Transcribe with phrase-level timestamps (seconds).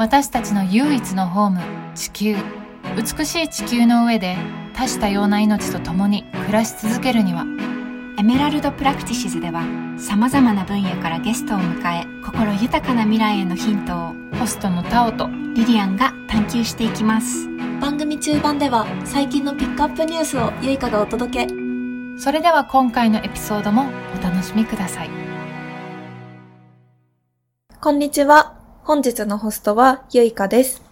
[0.00, 1.60] 私たちの唯一のホーム
[1.94, 2.36] 地球。
[2.96, 4.34] 美しい地球の上で
[4.72, 7.44] 多種多様な命と共に暮らし続けるには
[8.18, 9.60] エメラルドプラクティシズでは
[9.98, 17.46] 様々な分野からゲストを迎え心豊かな未来へのヒントをホストのタオとリリアンが探求していきます。
[17.78, 21.54] 番組中盤では最近のピックアップニュースをゆいかがお届け。
[22.18, 23.84] それでは今回のエピソードも
[24.18, 25.10] お楽しみください。
[27.78, 30.82] こんにちは本日のホストはゆいかです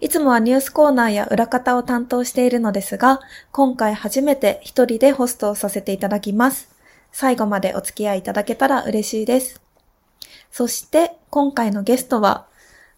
[0.00, 3.20] いつもはニュースコーナーや裏方を担当しているのですが、
[3.52, 6.68] 今回初めて一人でホストをさせていただきます。
[7.10, 9.62] 最後までお付き合いいただけたら嬉しいです。
[10.50, 12.44] そして今回のゲストは、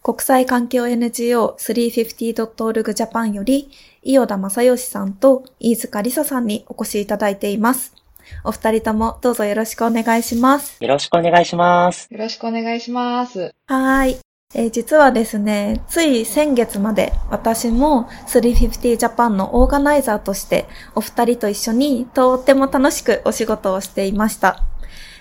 [0.03, 3.69] 国際環境 NGO350.org Japan より、
[4.03, 7.95] 伊予田正義さんと飯塚里沙さんにお越しいただいています。
[8.43, 10.77] お二人ともどうぞよろしくお願いします。
[10.83, 12.07] よろしくお願いします。
[12.11, 13.53] よろしくお願いします。
[13.67, 14.17] はい。
[14.55, 24.63] えー、実はですね、つい先月まで私も350 Japan のオーガナイザーとしてお二人と一緒にとっても楽しくお仕事をしていました。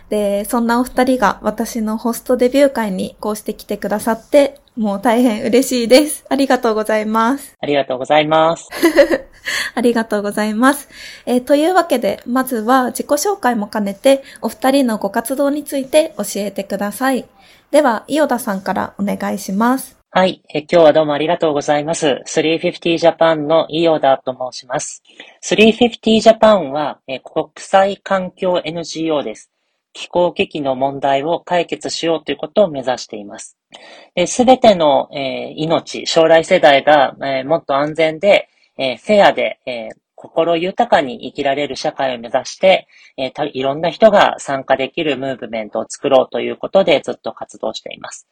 [0.08, 6.24] で、そんなお二人が私のホストデビュー会にこうして来てくださって、もう大変嬉しいです。
[6.28, 7.54] ありがとうございます。
[7.60, 8.68] ありがとうございます。
[9.74, 10.88] ありがとうございます。
[11.24, 17.24] えー、というわけで、まずは自己紹介も兼ねて、お二人のご活動について教えてください。
[17.70, 19.96] では、伊予田さんからお願いします。
[20.10, 20.42] はい。
[20.54, 22.22] え今日はどうもありがとうございます。
[22.26, 25.02] 350 Japan の伊予田と申します。
[25.44, 29.50] 350 Japan はえ国際環境 NGO です。
[29.96, 33.56] 気候危機の問題を解決しようということを目指しています。
[34.26, 48.28] すべての、えー、命、将来世代が、えー、もっと安全で、えー、フェアで、えー、心豊かに生きられる社会を目指して、えー、いろんな人が参加できるムーブメントを作ろうということでずっと活動しています。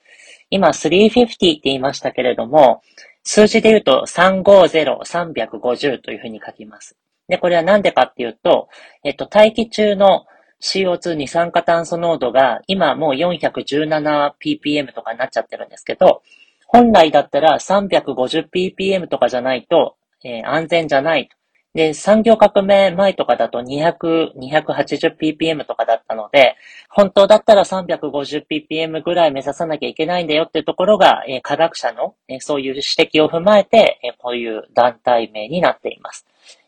[0.51, 2.83] 今、350って言いましたけれども、
[3.23, 6.95] 数字で言うと350、350というふうに書きます。
[7.27, 8.69] で、これはなんでかっていうと、
[9.03, 10.27] えっと、大気中の
[10.65, 16.23] CO2 二酸化炭素濃度が今もう 417ppm とかになっちゃってるんですけど、
[16.67, 21.37] 本来だったら 350ppm とかじゃないと、えー、安全じゃないと。
[21.75, 26.55] で、産業革命前とかだと200、280ppm とかだったので、
[26.89, 36.27] 本当だったら 350ppm ぐらい目指さなきゃいけないんだよっていうところが、えー、科学者の、えー、そういう指摘を踏まえて、え、こういう団体名になっています。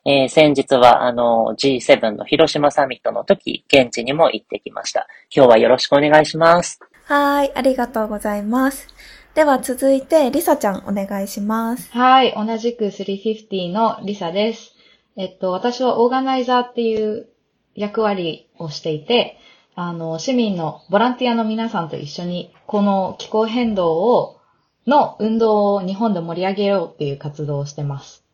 [0.09, 5.09] えー、先日はあの G7 の広島サミットの時、現地にも行ってきました。
[5.35, 6.79] 今日はよろしくお願いします。
[7.07, 8.87] はい、ありがとうございます。
[9.35, 11.91] では続いて、リサちゃんお願いします。
[11.91, 14.77] はい、同じく350のリサです。
[15.17, 17.29] えっと、私はオーガナイザーっていう
[17.75, 19.41] 役割をしていて、
[19.75, 24.39] あの、市民のボランティアの皆さんと一緒に、この気候変動を、
[24.87, 28.26] の運動を日本で盛り上げようっていう活動をしてます。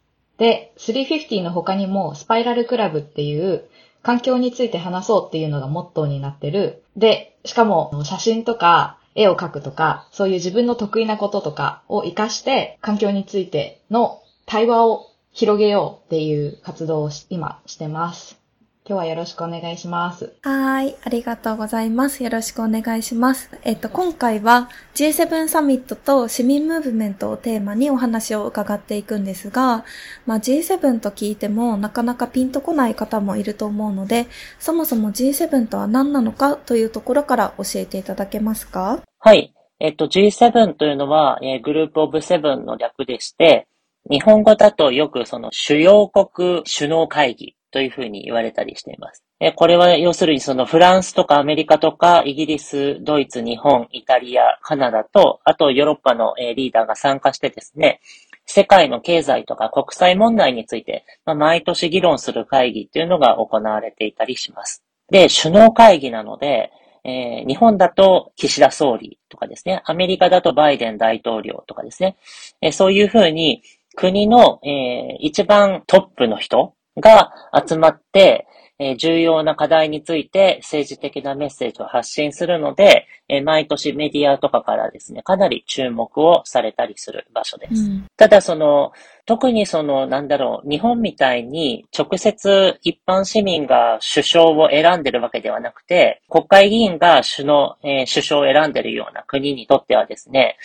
[0.42, 3.64] で、350の他にも、スパイラルクラブっていう、
[4.02, 6.82] 環境について話そうっていうのがモットーになってる。
[6.96, 18.41] で、しかも、写真とか、絵を描くとか、そういう自分の得意なこととかを活かして、環境についての対話を広げようっていう活動を今してます。
[18.84, 20.34] 今日はよろしくお願いします。
[20.42, 20.96] はい。
[21.04, 22.24] ありがとうございます。
[22.24, 23.48] よろしくお願いします。
[23.62, 29.84] えっと、今回は G7 サミットと市民ムーブメントをテーマにお話を伺っていくんですが、
[30.26, 34.26] まあ、G7 と聞いてもなかなかピンとこない方もいると思うので、
[34.58, 39.00] そもそも G7 とは何なのかというところから教えていただけますか？
[39.20, 39.54] はい。
[39.78, 43.68] えっと、G7 というのは、えー、グループオブセブンの略でして、
[44.10, 49.24] 日本語だとよくその主要国首脳会議というふうに言われたりしています。
[49.56, 58.00] これは要するにそのフランスとかアメリカとかイギリス、ドイツ、日本、イタリア、カナダと、あとヨーロッパのリーダーが参加してですね、
[58.46, 64.84] 世界の経済とか国際問題について、まあ、毎年議論する会議っていうのが行われていたりします。
[65.10, 66.70] で、首脳会議なので、
[67.04, 72.16] えー、日本だと岸田総理とかですね、アメリカだとバイデン大統領とかですね、
[72.60, 73.62] えー、そういうふうに
[73.96, 77.32] 国の、えー、一番トップの人が
[77.66, 78.46] 集まって、
[78.78, 87.82] えー、重要な課題について政治的なメッセージを発信するので、えー、毎年メディアとかからですね、かなり注目をされたりする場所です。
[87.82, 88.92] うん、ただその、
[89.24, 100.56] 特にその、なんだろう、日本みたいに直接一般市民が首相を選んでるわけではなくて、国会議員が首の、えー、首相を選んでるような国にとってはですね、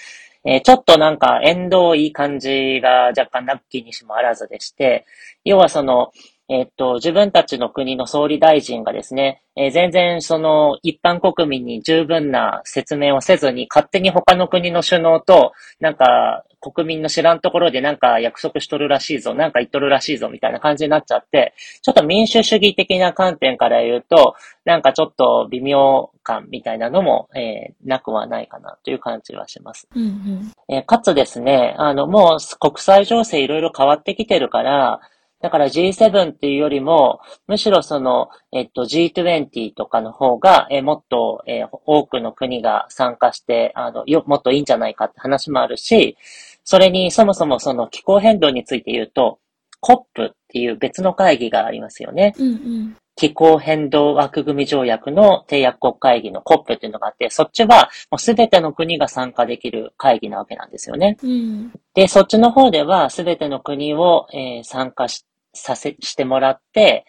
[0.48, 5.06] えー、ちょっとなんか縁遠い感じが若干ナッキーにしもあらずでして、
[5.44, 6.14] 要はその、
[6.50, 24.36] えっと、自分たちの国の総理大臣がですね、えー、全然その一般国民に十分な説明をせずに勝手に他の国の首脳となんか国民の知らんところでなんか約束しとるらしいぞ、なんか言っとるらしいぞみたいな感じになっちゃって、ちょっと民主主義的な観点から言うと、
[24.66, 29.88] なんかちょっと微妙感みたいなのも、えー、なくはないかなという感じはします。
[29.96, 35.00] うんうんえー、かつですね、あの、もう国際情勢いろいろ変わってきてるから、
[35.42, 46.18] だから G7 っていうよりも、むしろその、えっと、G20 とかの方が、えもっと、え、多くの国が参加して、あの、よ、もっといいんじゃないかって話もあるし、
[46.64, 49.40] それにそもそもその気候変動について言うと、
[49.82, 52.34] COP っていう別の会議がありますよね。
[52.40, 61.18] うんうん気候変動枠組み条約の締約国会議の COP っていうのがあって、そっちはもうすべての国が参加できる会議なわけなんですよね。
[61.22, 67.06] うん、で、そっちの方ではすべての国を、えー、参加しさせ、してもらって、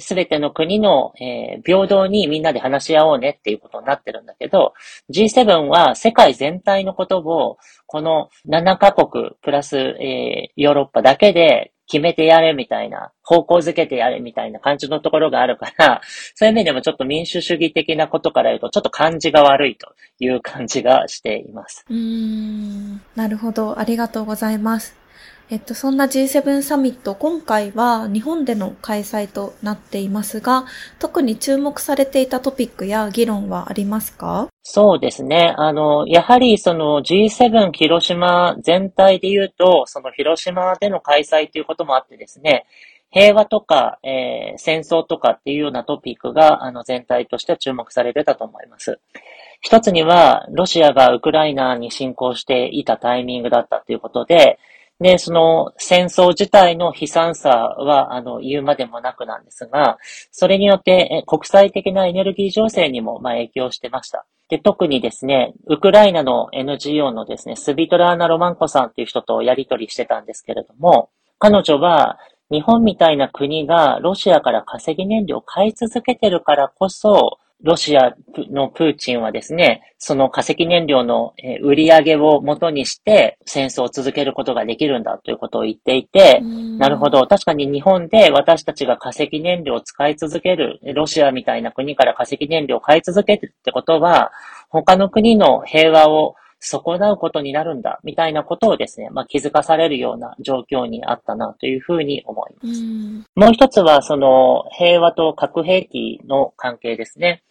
[0.00, 4.74] す、え、べ、ての国の、えー、平等にみんなで話し合おうねっていうことになってるんだけど、
[5.10, 16.00] G7 は世界全体のことを、この7カ国プラス、えー、ヨーロッパだけで決めてやれみたいな、方向づけてやれみたいな感じのところがあるから、
[16.34, 21.84] そういう意味でもちょっと民主主義的なことから言うと、ちょっと感じが悪いという感じがしています。
[21.88, 23.78] うーん、なるほど。
[23.78, 25.01] ありがとうございます。
[25.52, 30.64] えっと、そんな G7 サミット、今回は日本での開催となっていますが、
[30.98, 34.48] 特に注目されていたトピックや議論はありますか？
[34.62, 35.54] そうですね。
[35.58, 42.64] あの、やはりその G7 広島全体で言うと、その広島での開催ということもあってですね、
[43.10, 49.00] 平和とか、えー、戦争とかっていうようなトピックが、あの、全体として注目されてたと思います。
[49.60, 54.58] 一つには、ロシアがウクライナに侵攻していたタイミングだったということで、
[55.02, 59.98] で、その戦争自体の悲惨さは、あの、言うまでもなくなんですが、
[60.30, 64.24] それによって国際的なエネルギー情勢にも、ま、影響してました。
[64.48, 72.18] で、特にですね、ウクライナの NGO のですね、スビトラーナ・ロマンコさんっていう人とやりとりしてたんですけれども、彼女は
[72.50, 78.14] 日本みたいな国がロシアから稼ぎ燃料を買い続けてるからこそ、ロシア
[78.50, 87.26] のプーチンはですね、その化石燃料の売り上げを元にして戦争を続けることができるんだということを言っていて、なるほど。
[87.26, 94.32] 確かに日本で私たちが化石燃料を使い続ける、ロシアみたいな国から化石燃料を買い続けるってことは、
[94.68, 102.82] 他の国の平和を損なうことになるんだ、みたいなことをですね、まあ、気づかされるような状況にあったなというふうに思います。
[103.34, 107.42] もう一つは、その、平和と核兵器の関係ですね。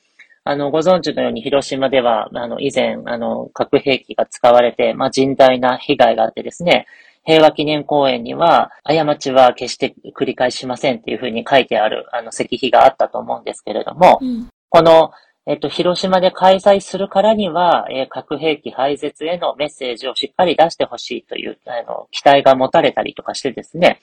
[0.44, 6.88] あの、ご存知のように広島では、あの、以前、あの、核兵器が使われて、まあ、甚大な被害があってですね、
[7.24, 15.12] 平和記念公園には、過ちは決して繰り返しませんっていうふうに書いてある、あの、石碑があったと思うんですけれども、うん、この、
[15.48, 24.00] えっと、広島で開催するからには、えー、核兵器廃絶へのメッセージをしっかり出してほしいという、あの、期待が持たれたりとかしてですね、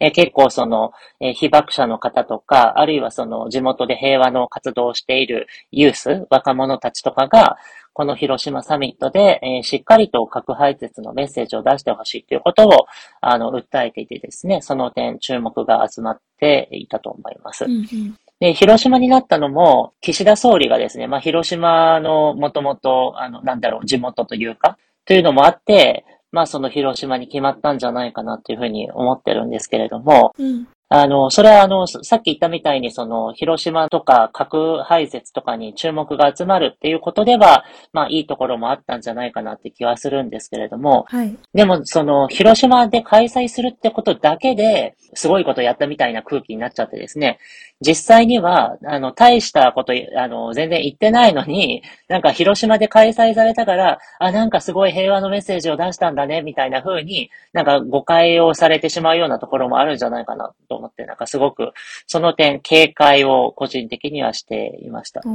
[0.00, 7.56] えー、結構その、えー、被爆者の方とか、あるいはその地元で平和の活動をしているユース、若者たちとかが、
[7.94, 12.86] この広島サミットで、えー、しっかりと核廃絶のメッセージを出してほしいということを、
[13.22, 17.64] あの、訴えていてですね、その点注目が集まっていたと思います。
[17.64, 37.64] うんうんで、広島になったのも、岸田総理がですね、まあ、広島のもともと、あの、なんだろう、地元というか、というのもあって、まあ、その広島に決まったんじゃないかなというふうに思ってるんですけれども、うん、あの、それはあの、さっき言ったみたいにその、広島とか核廃絶とかに注目が集まるっていうことでは、
[37.94, 41.34] まあいいところもあったんじゃないかなって気はするんですけれども、はい。
[41.54, 47.38] でもその、広島で開催するってことだけで、すごいことやったみたいな空気になっちゃってですね、
[47.82, 61.72] 実際には、あの、大したこと、あの、全然言ってないのに、なんか広島で開催されたから、あ、なんかすごい平和のメッセージを出したんだね、みたいな風に、なんか誤解をされてしまうようなところもあるんじゃないかなと思って、なんかすごく、
[62.06, 65.20] その点、警戒を個人的にはしていました。
[65.24, 65.28] お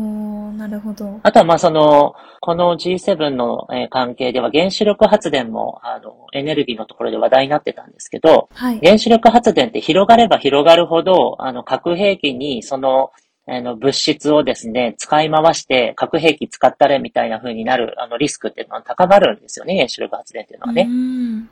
[0.53, 1.19] なるほど。
[1.23, 13.11] あとは、まあ、その、この G7 の、え関係では原子力発電も、あの、エネルギーのところで話題になってたんですけど、はい、原子力発電って広がれば広がるほど、あの、核兵器に、その、
[13.49, 20.89] あの、物質をですね、使い回して核兵器使ったれみたいな風になる、あの、リスクっていうのは高まるんですよね、原子力発電っていうのはね。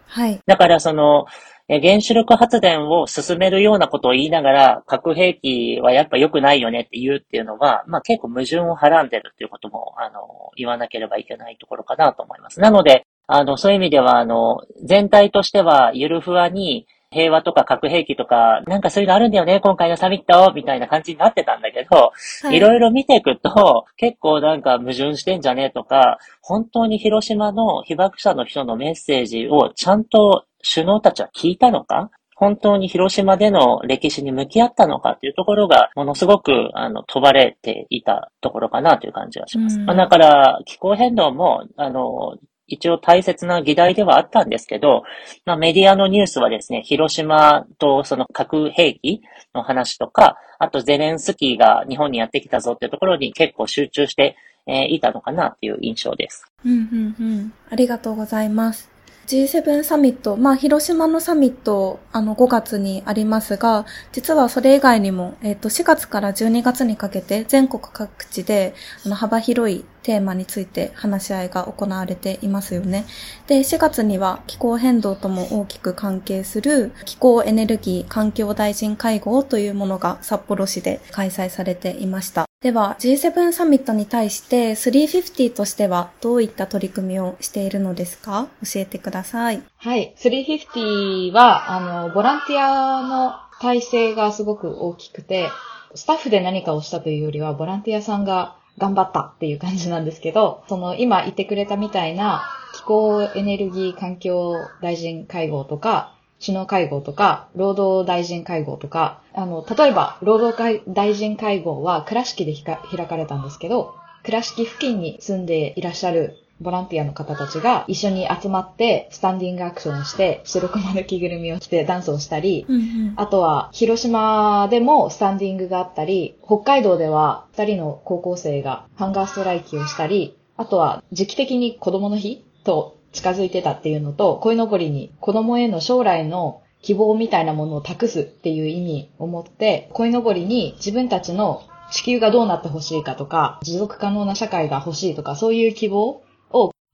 [0.08, 0.42] はい。
[0.46, 1.26] だから、その、
[1.68, 12.60] 原子力発電を進めるようなことを言いながら、核兵器はやっぱ良くないよねって言うっていうのは、まあ結構矛盾をはらんでるっていうことも、あの、言わなければいけないところかなと思います。
[12.60, 22.12] なので、あの、そういう意味では、あの、全体としては、ゆるふわに、平和とか核兵器とか、なんかそういうのあるんだよね、今回のサミットみたいな感じになってたんだけど、
[22.52, 39.80] いろいろ見ていくと、結構なんか矛盾してんじゃねえとか、本当に広島の被爆者の人のメッセージをちゃんと首脳たちは聞いたのか本当に広島での歴史に向き合ったのかっていうところが、ものすごく、あの、問われていたところかなという感じがします。
[39.80, 42.36] まあ、だから、気候変動も、あの、
[42.68, 45.04] 一応大切な議題ではあったんですけど、
[45.46, 49.22] まあ、メディアのニュースはですね、広島とその核兵器
[49.54, 54.36] の話とか、あとゼレンスキーが日本にやってきたぞっていうところに結構集中して、
[54.68, 56.46] えー、いたのかなっていう印象です。
[56.66, 57.54] うんうんうん。
[57.70, 58.95] ありがとうございます。
[59.28, 73.06] G7 サミット、まあ、広島のサミット、あの、5月にありますが、実はそれ以外にも、えっ、ー、と、4月から12月にかけて、全国各地で、あの、幅広いテーマについて話し合いが行われていますよね。
[73.48, 82.46] で、4月には気候変動とも大きく関係する気候エネルギー環境大臣会合というものが札幌市で開催されていました。
[82.66, 88.48] では G7 サミットに対して350としてはどういった取り組みをしているのですか？
[88.64, 89.62] 教えてください。
[89.78, 90.16] はい。
[90.18, 95.48] 350は、あの、ボランティアの体制がすごく大きくて、
[95.94, 146.22] スタッフで何かをしたというよりは、ボランティアさんが頑張ったっていう感じなんですけど、その今言ってくれたみたいな気候エネルギー環境大臣会合とか、首脳会合とか、労働大臣会合とか、あの、例えば、労働大臣会合は倉敷で開かれたんですけど、倉敷付近に住んでいらっしゃるボランティアの方たちが一緒に集まってスタンディングアクションをして白熊の着ぐるみを着てダンスをしたり、うんうん、あとは広島でもスタンディングがあったり、北海道では二人の高校生がハンガーストライキをしたり、あとは時期的に子供の日と近づいてたっていうのと、恋のぼりに子供への将来の希望みたいなものを託すっていう意味を持って、恋のぼりに自分たちの地球がどうなってほしいかとか、持続可能な社会が欲しいとか、そういう希望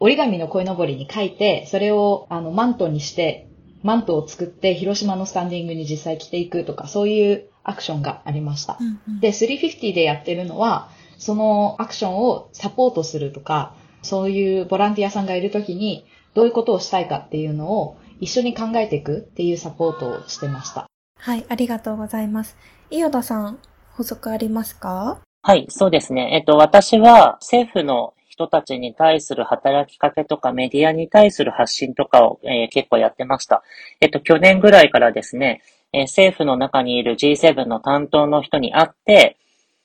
[0.01, 3.47] 折り紙の鯉のぼりに書いて、それをあのマントにして、
[3.83, 8.77] マントを作って広島のスタンディングに実際着ていくとか、そういうアクションがありました。
[8.79, 20.87] うんうん、で、350でやってるのは、そのアクションをサポートするとか、そういうボランティアさんがいるときに、どういうことをしたいかっていうのを一緒に考えていくっていうサポートをしてました。
[21.19, 22.55] はい、ありがとうございます。
[22.89, 23.59] 伊予田さん、
[23.93, 25.19] 補足ありますか？
[25.43, 26.31] はい、そうですね。
[26.33, 33.61] えっと、私は政府の人たちに対する働きかけとかメディアに対する発信とかを、えー、結構やってました。
[33.99, 35.61] えっと、去年ぐらいからですね、
[35.93, 39.37] えー、政府の中にいる G7 の担当の人に会って、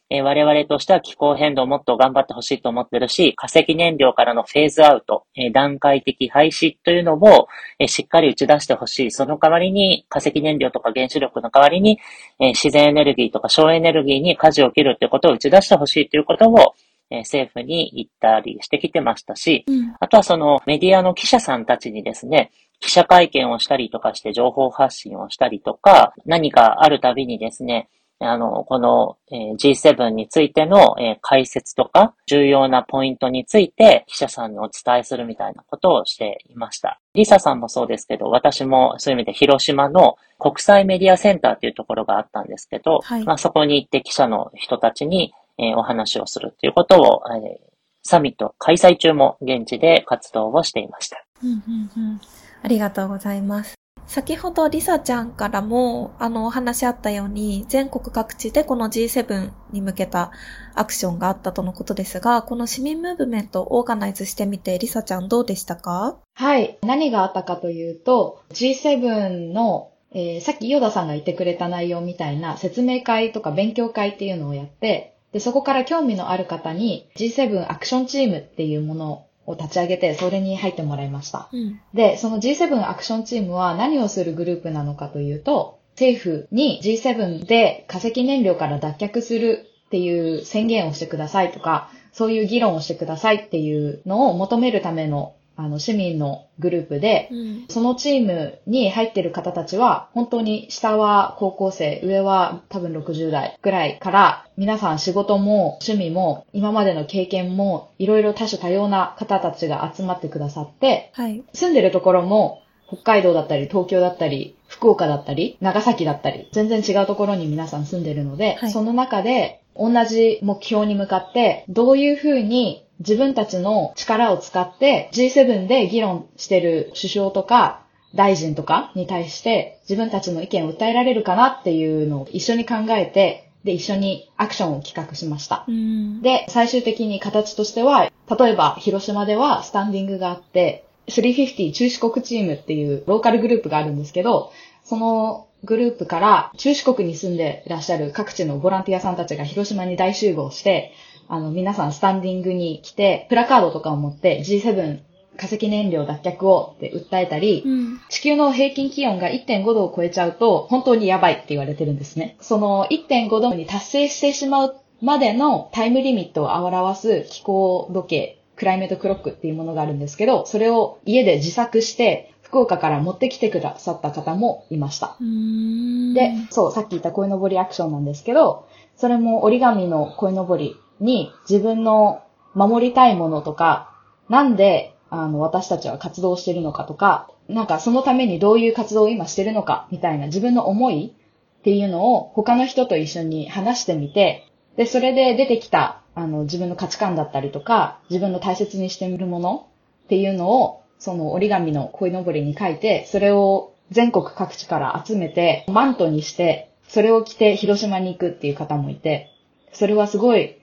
[0.09, 7.49] えー、我々としては気候変動をもっと頑張ってほしいと思ってるし、化石燃料からのフェーズアウト、えー、段階的廃止というのを、
[7.79, 9.11] えー、しっかり打ち出してほしい。
[9.11, 11.99] その代わりに化石燃料とか原子力の代わりに、
[12.39, 16.75] え自然エネルギーとか省エネルギーに舵を切るということを打ち出してほしいということを、
[17.11, 37.01] え政府に行ったりしてきてましたし、うん、あとはそのメディアの記者さんたちにですね、記者会見をしたりとかして情報発信をしたりとか、何かあるたびにですね、あの、この、え G7 についての、え解説とか、重要なポイントについて記者さんにお伝えするみたいなことをしていました。
[37.15, 47.59] リサさんもそうですけど、私もそういう意味で広島の国際メディアセンターっていうところがあったんですけど、はい、まあそこに行って記者の人たちに、えー、お話をするということを、えー、
[48.03, 51.23] サミット開催中も現地で活動をしていました。
[51.43, 52.21] うんうんうん、
[52.63, 53.75] ありがとうございます。
[54.07, 60.31] 先ほどリサちゃんからも、あの、お話あったように、全国各地でこの G7 に向けた
[60.75, 66.19] アクションがあったとのことですが、この市民ムーブメントをオーガナイズしてみて、リサちゃんどうでしたか？
[66.35, 66.79] はい。
[66.83, 81.49] 何があったかというと、G7 のえー、さっきヨダさんが言ってくれた内容みたいな説明会とか勉強会っていうのをやって、で、そこから興味のある方に G7 アクションチームっていうものを立ち上げて、それに入ってもらいました。
[81.53, 127.83] うん、で、その G7 アクションチームは何をするグループなのかというと、政府に G7 で化石燃料から脱却するっていう宣言をしてくださいとか、そういう議論をしてくださいっていうのを求めるためのあの、市民のグループで、うん、そのチームに入ってる方たちは、本当に下は高校生、上は多分60代ぐらいから、皆さん仕事も趣味も、今までの経験も、いろいろ多種多様な方たちが集まってくださって、はい、住んでるところも、北海道だったり、東京だったり、福岡だったり、長崎だったり、全然違うところに皆さん住んでるので、はい、その中で、同じ目標に向かって、どういうふうに自分たちの力を使って G7 で議論してる首相とか
[128.15, 135.65] 大臣とかに対して自分たちの意見を訴えられるかなっていうのを一緒に考えて、で、一緒にアクションを企画しました。
[135.69, 136.23] うん。
[136.23, 144.53] で、最終的に形としては、例えば広島ではスタンディングがあって、350中四国チームっていうローカルグループがあるんですけど、
[144.85, 150.93] そのグループから中四国に住んでいらっしゃる各地のボランティアさんたちが広島に大集合して、
[151.29, 155.01] あの、皆さんスタンディングに来て、プラカードとかを持って G7
[155.37, 158.01] 化石燃料脱却をって訴えたり、うん。
[158.09, 162.37] 地球の平均気温が1.5度を超えちゃうと、本当にやばいって言われてるんですね。
[162.41, 175.17] その1.5度に達成してしまうまでのタイムリミットを表す気候時計、クライメートクロックっていうものがあるんですけど、それを家で自作して、福岡から持ってきてくださった方もいました。
[175.21, 176.15] うん。
[176.15, 178.67] で、そう、さっき言った鯉のぼりアクションなんですけど、
[178.97, 182.23] それも折り紙の鯉のぼりに自分の
[182.55, 183.93] 守りたいものとか、
[184.29, 191.15] なんで、あの、私たちは活動してるのかとか、なんかそのためにどういう活動を今してるのか、みたいな自分の思い
[191.61, 199.69] っていうのを他の人と一緒に話してみて、で、それで出てきた、あの、自分の価値観だったりとか、自分の大切にしてみるもの
[200.05, 209.31] っていうのを、その折り紙の鯉のぼりに書いて、それを全国各地から集めて、マントにして、それを着て広島に行くっていう方もいて、
[209.73, 210.56] それはすごい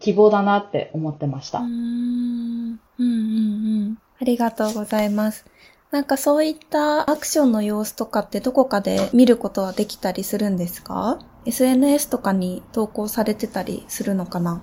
[0.00, 1.60] 希望だなって思ってました。
[1.60, 1.68] うん。
[1.68, 3.04] うんうんう
[3.90, 3.98] ん。
[4.20, 5.44] ありがとうございます。
[5.90, 14.62] なんかそういったアクションの様子とかってどこかで見ることはできたりするんですか ?SNS とかに投稿されてたりするのかな？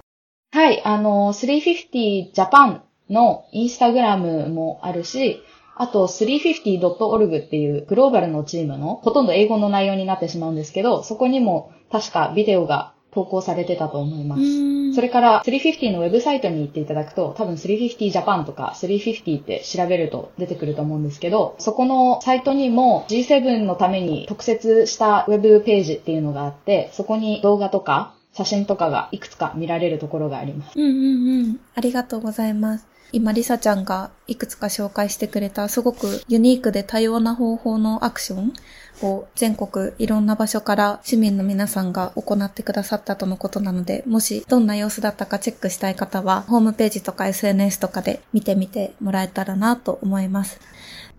[0.54, 5.42] はい、あの、350 Japan のインスタグラムもあるし、
[5.76, 14.94] あと 350.org っていうグローバルのチームのほとんど英語の内容になってしまうんですけど、そこにも確かビデオが投稿されてたと思います。
[14.94, 30.74] それから350のウェブサイトに行っていただくと、多分350 Japan とか350って調べると出てくると思うんですけど、そこのサイトにも G7 のために特設したウェブページっていうのがあって、そこに動画とか写真とかがいくつか見られるところがあります。
[30.78, 31.60] うんうんうん。
[31.74, 32.88] ありがとうございます。
[33.12, 38.54] 今、リサちゃんがいくつか紹介してくれたすごくユニークで多様な方法のアクション
[39.02, 50.60] を全国いろんな場所から市民の皆さんが行ってくださったとのことなので、もしどんな様子だったかチェックしたい方は、ホームページとか SNS とかで見てみてもらえたらなと思います。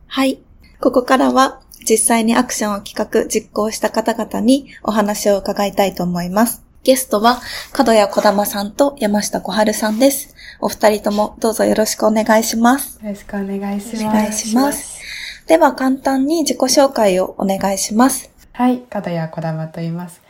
[0.06, 0.38] はい。
[0.80, 6.62] ここからは実際にアクションを企画、実行した方々にお話を伺いたいと思います。
[6.82, 7.40] ゲストは、
[7.72, 10.34] 角谷小玉さんと山下小春さんです。
[10.60, 13.00] お二人ともどうぞよろしくお願いします。
[13.02, 14.04] よろしくお願いします。
[14.04, 15.25] お願いします。
[15.46, 18.30] では簡単に自己紹介をお願いします。
[18.52, 20.20] はい、角谷小玉と言います。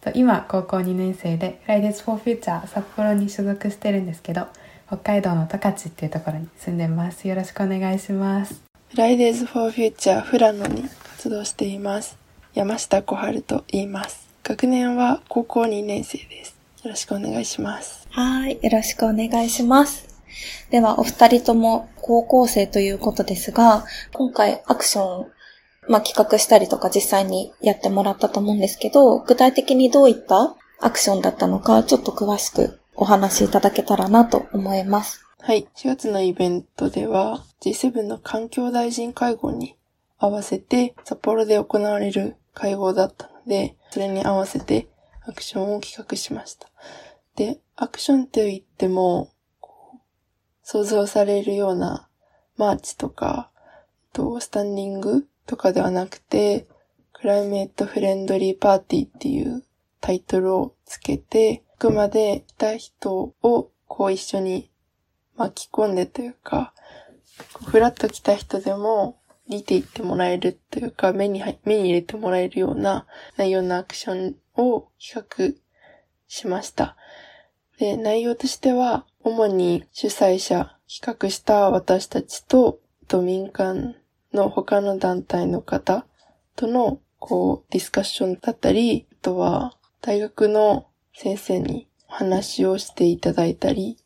[0.00, 4.48] と今、高校2年生で Fridays for Future 札幌に所属してるんですけど、
[4.88, 7.28] 北海道の十勝っていうところに住んでます。
[7.28, 8.62] よろしくお願いします。
[8.92, 12.18] Fridays for Future フラノに活動しています。
[12.52, 14.28] 山下小春と言います。
[14.42, 16.56] 学年は高校2年生です。
[16.82, 18.08] よろしくお願いします。
[18.10, 18.58] はい。
[18.60, 20.13] よろしくお願いします。
[20.70, 25.26] では、お二人とも高校生ということですが、今回アクション、
[25.88, 35.24] まあ、企画したりとか実際にやってもらったと思うんですけど、具体的にどういったアクションだったのか、ちょっと詳しくお話しいただけたらなと思います。
[35.40, 35.66] はい。
[35.76, 39.76] 4月のイベントでは G7 の環境大臣会合に
[40.18, 44.88] 合わせて札幌で行われる会合だったので、それに合わせて
[45.26, 46.68] アクションを企画しました。
[47.36, 49.30] で、アクションと言っても、
[50.64, 52.08] 想像されるような
[52.56, 53.50] マーチとか、
[54.12, 56.66] とスタンディングとかではなくて、
[57.12, 59.62] Climate Friendly Party っていう
[60.00, 64.70] タイトルをつけて、あくまで来た人をこう一緒に
[65.36, 66.72] 巻き込んでというか、
[67.52, 75.60] こうフラッと来た人でも見ていってもらえるというか、目に入、目に入れてもらえるような内容のアクションを企画
[76.26, 76.96] しました。
[77.78, 83.96] で、内容としては、主に主催者、企画した私たちと、と民間
[84.34, 86.04] の他の団体の方
[86.56, 93.96] との、こう、ディスカッションだったり、あとは、大学の先生にお話をしていただいたり、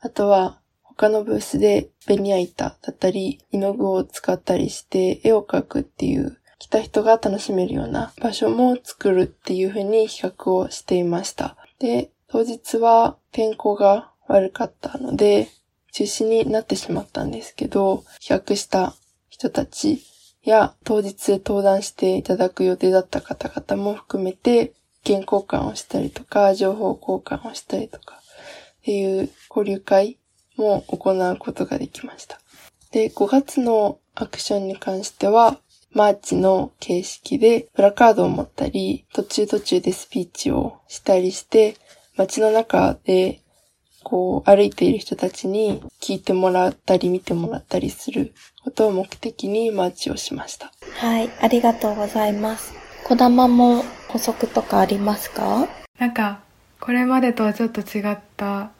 [0.00, 11.56] あとは、他のブースでベニヤ板だったり、絵の具を使ったりして絵を描くっていう、来た人が楽しめるような場所も作るっていう風に企画をしていました。
[11.78, 15.48] で、当日は天候が悪かったので、
[15.92, 18.94] 中止になってしまったんですけど、企画した
[19.28, 20.02] 人たち
[20.42, 24.72] や当日登壇していただく予定だった方々も含めて、
[25.04, 30.18] 意見交換をしたりとか、情報交換をしたりとか、っていう交流会
[30.56, 32.40] も行うことができました。
[32.92, 35.58] で、5月のアクションに関しては、
[35.92, 41.76] マーチの形式でプラカードを持ったり、途中途中でスピーチをしたりして、
[42.16, 43.40] 街の中で
[44.08, 50.70] こう歩いている人たちに聞いてもらったり見てもらったりすることを目的にマーチをしました。
[51.00, 52.72] はい、ありがとうございます。
[53.02, 55.66] 小玉も補足とかありますか？
[55.98, 56.38] なんか、
[56.78, 58.70] これまでとはちょっと違った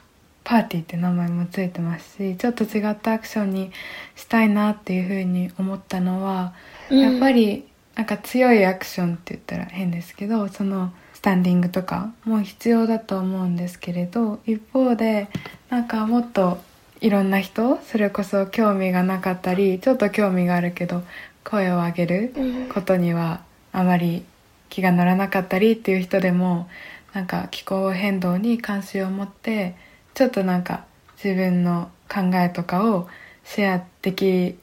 [0.44, 3.72] パーティーって名前もついてますし、ちょっと違ったアクションに
[4.14, 6.54] したいなっていうふうに思ったのは、
[6.88, 7.64] うん、やっぱり
[7.96, 15.28] なんか強いアクションって言ったら変ですけど、そのスタンディングとかも必要だと思うんですけれど、一方で
[15.70, 16.58] なんかもっと
[17.00, 21.02] いろんな人、それこそ興味がなかったり、ちょっと興味があるけど、
[21.42, 22.34] 声を上げる
[22.74, 23.40] ことには
[23.72, 24.26] あまり
[24.68, 26.68] 気が乗らなかったりっていう人でも、
[27.14, 29.74] なんか気候変動に関心を持って
[30.12, 30.84] ちょっとなんか
[31.24, 33.08] 自分の考えとかを
[33.42, 34.54] シェアでき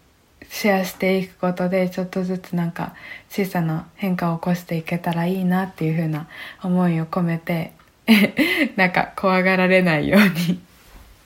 [0.53, 2.93] シェアしていくことでちょっとずつなんか
[3.27, 6.27] 小さな変化を起こしていけたらいいなっていう風な
[6.63, 7.73] 思いを込めて
[8.77, 10.59] なんか怖がられないように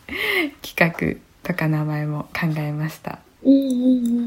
[0.64, 3.20] 企画とか名前も考えました。
[3.44, 4.22] うんうんうんう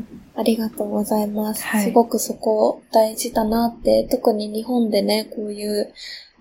[0.00, 1.62] んありがとうございます。
[1.64, 5.92] はい、すごくそこ大事だなって、特に日本でね、こういう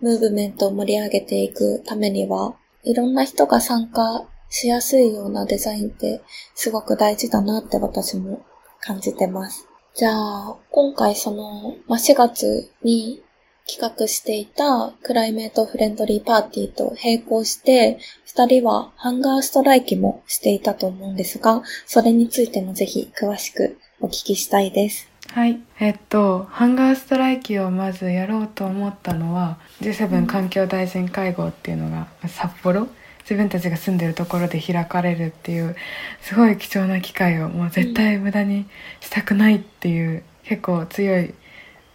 [0.02, 6.22] ムーブメントを盛り上げていくためには、いろんな人が参加しやすいようなデザインって
[6.54, 8.46] すごく大事だなって私も
[8.80, 9.68] 感じてます。
[9.96, 13.24] じゃあ、今回その、ま、4月に
[13.68, 25.10] 企画していたクライメートフレンドリーパーティーと並行して、二人はハンガーストライキもしていたと思うんですが、それについてもぜひ詳しくお聞きしたいです。
[25.32, 25.60] はい。
[25.80, 32.88] えっと、ハンガーストライキをまずやろうと思ったのは、G7 環境大臣会合っていうのが札幌
[33.26, 35.76] 自分たちが住んでるところで開かれるっていう
[36.22, 38.68] すごい貴重な機会をもう絶対無駄に
[39.02, 41.34] したくないっていう結構強い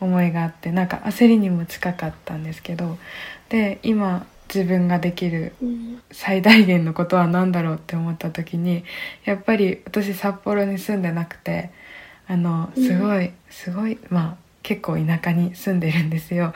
[0.00, 2.98] 思いがあってなんか焦りにも近かったんですけど
[3.48, 5.54] で今自分ができる
[6.10, 8.82] 最大限のことは何だろうって思った時に
[9.24, 11.70] やっぱり私札幌に住んでなくて
[12.26, 16.52] あのすごいすごいまあ結構田舎に住んでるんですよ。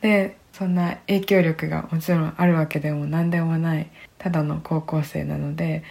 [0.00, 3.90] でそんな影響力がもちろんあるわけでも何でもない
[4.24, 5.84] ただの高校生なので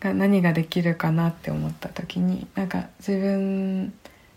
[0.00, 3.92] が何ができるかなって思った時になんか自分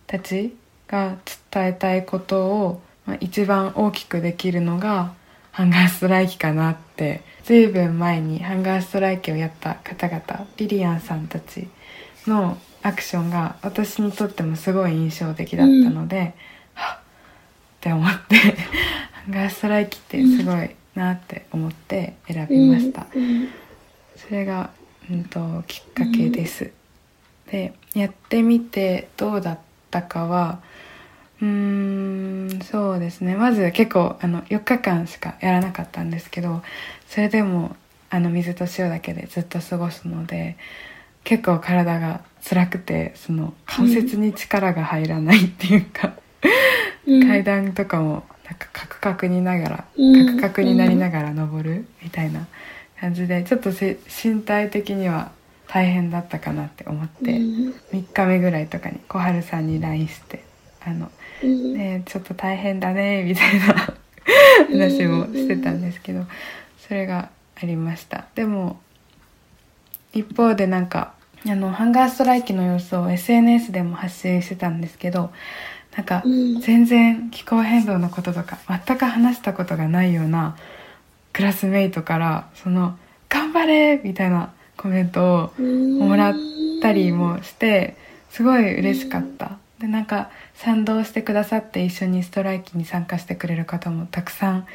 [0.05, 0.55] たち
[0.87, 1.17] が
[1.51, 5.13] 伝えたいことを、まあ、一番大きくできるのが
[5.51, 11.67] ハンガーストライキかなって随分前にハンガーストライキをやった方々リリアンさんたち
[12.27, 18.55] のアクションが私にとってもすごい印象的だったので、うん、はっって思ってハ
[19.27, 23.07] ンガーストライキってすごいなって思って選びました、
[24.15, 24.71] それが、
[25.09, 26.71] うんと、きっかけです、
[27.51, 30.59] でやってみてどうだったかは
[31.41, 33.35] うーんそうですね。
[33.35, 36.61] まず結構あの4日間しかやらなかったんですけど
[37.07, 37.75] それでも
[38.09, 40.57] あの水と塩だけでずっと過ごすので
[41.23, 46.13] 結構体が辛くてその関節に力が入らないっていうか、
[47.05, 49.85] うん、階段とかもなんかカクカクにながら、カ
[50.33, 52.47] クカクになりながら登るみたいな
[52.99, 55.31] 感じでちょっと身体的には
[55.67, 60.43] 大変だったかなって思って、3日目ぐらいとかに小春さんに LINE して
[60.83, 61.11] 「あの
[61.43, 63.93] ねちょっと大変だね」みたいな
[64.67, 66.25] 話もしてたんですけど
[66.79, 68.25] それがありました。
[68.33, 68.79] でも
[70.11, 71.13] 一方でなんか
[71.47, 75.31] あのハンガーストライキの様子を SNS でも発信してたんですけど
[75.99, 76.23] なんか
[76.61, 80.55] 全然気候変動のこととか全く話したことがないような
[81.33, 86.35] クラスメイトからその「頑張れ!」みたいなコメントをもらっ
[86.81, 87.97] たりもして
[88.29, 89.57] すごい嬉しかった。
[89.79, 94.65] でなんか賛同してくださって一緒にストライキに参加してくれる方もたくさん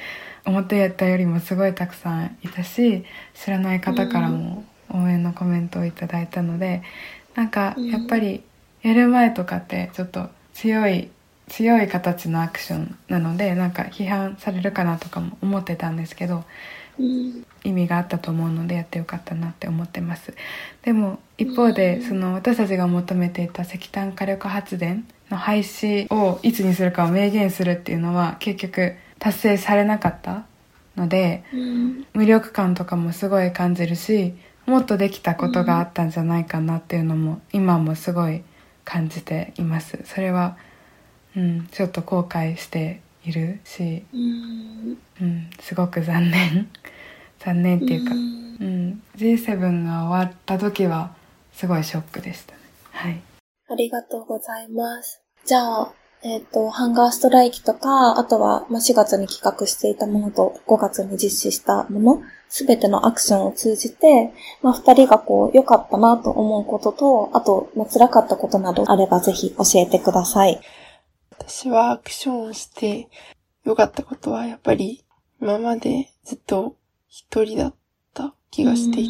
[0.45, 6.83] 思ってやったよりもすごいたくさんいたし知らない方からも応援のコメントをいただいたので
[7.35, 8.43] なんかやっぱり
[8.83, 11.11] やる前とかってちょっと強い
[11.49, 16.45] 強い形のアクションなのでなんか批判されるかなとかも思ってたんですけど、
[16.99, 20.35] うん、意味があったと思うのでやってよかったなって思ってます。
[20.83, 30.45] でも一方で、その私たちが求めていた石炭火力発電の廃止をいつにするかを明言するっていうのは結局達成されなかった
[30.97, 34.35] ので、うん、無力感とかもすごい感じるし
[34.67, 38.43] もっとできたことがあったんじゃないかなっていうのも今もすごい
[38.85, 39.99] 感じています。
[40.05, 40.57] それは、
[41.37, 46.69] うん、ちょっと後悔しているし、うん、うん、すごく残念。
[47.41, 51.15] 残念っていうか、うん、G7 が終わった時は
[51.53, 52.59] すごいショックでしたね。
[52.93, 53.21] はい。
[53.69, 55.21] ありがとうございます。
[55.45, 55.93] じゃあ、
[56.23, 70.61] えっ、と、ハンガーストライキとか、あとは、まあ、4月に企画していたものと5月に実施したもの、すべてのアクションを通じて、まあ、二人がこう、良かったなと思うことと、あと、まあ、辛かったことなどあればぜひ教えてください。
[71.39, 73.09] 私はアクションをして
[73.65, 75.05] 良かったことはやっぱり
[75.41, 76.77] 今までずっと
[77.09, 77.75] 一人だっ
[78.15, 79.01] た気がして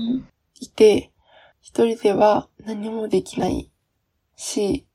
[0.60, 1.12] いて、
[1.60, 3.70] 一人では何もできない
[4.36, 4.86] し、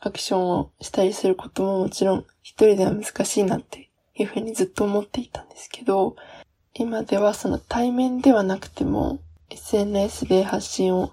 [0.00, 6.16] アクションをしたりすることももちろん一人では難しいなっていうふうにずっと思っていたんですけど、
[6.74, 9.20] 今ではその対面ではなくても
[9.50, 11.12] SNS で発信を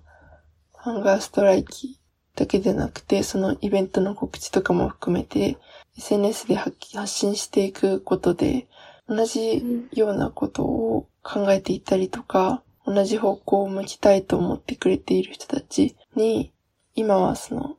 [0.74, 1.99] ハンガーストライキ
[2.40, 5.58] だけでなくて、そのイベントの告知とかも含めて
[5.98, 8.68] SNS で発信していくことで
[9.10, 16.54] 同じようなことを考えていたりとか、同じ方向を向きたいと思ってくれている人たちに、
[16.96, 17.76] 今はその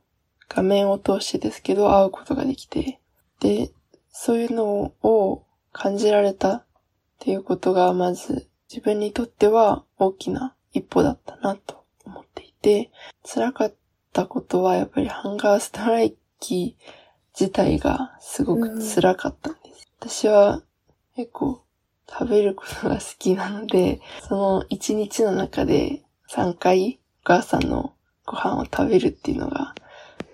[0.47, 2.99] 画面を通してですけど会うことができて、
[3.39, 3.71] で、
[4.11, 6.65] そういうのを感じられたっ
[7.17, 12.91] ていうことがまず自分にとっては大きな一歩だったなと思っていて、
[13.25, 13.73] 辛かっ
[14.13, 16.75] たことはやっぱりハンガーストライキ
[17.39, 19.87] 自体がすごく辛かったんです。
[19.99, 20.61] 私は
[21.15, 21.61] 結構
[22.09, 27.93] 食べることが好きなので、 その一日の中で3回お母さんの
[28.25, 29.75] ご飯を食べるっていうのが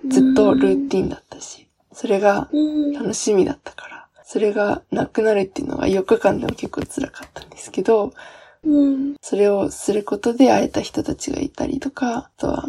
[0.07, 2.49] ずっとルーティンだったし、それが
[2.95, 8.13] 楽しみだったから、それがなくなるっていうのが4日間でも結構辛かったんですけど、
[9.21, 12.65] それをすることで会えた人たちがいたりとか、あとは、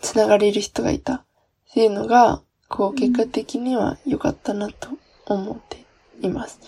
[0.00, 1.24] 繋がれる人がいたっ
[1.72, 4.88] ていうのが、こう結果的には良かったなと
[5.26, 5.84] 思って
[6.26, 6.58] います。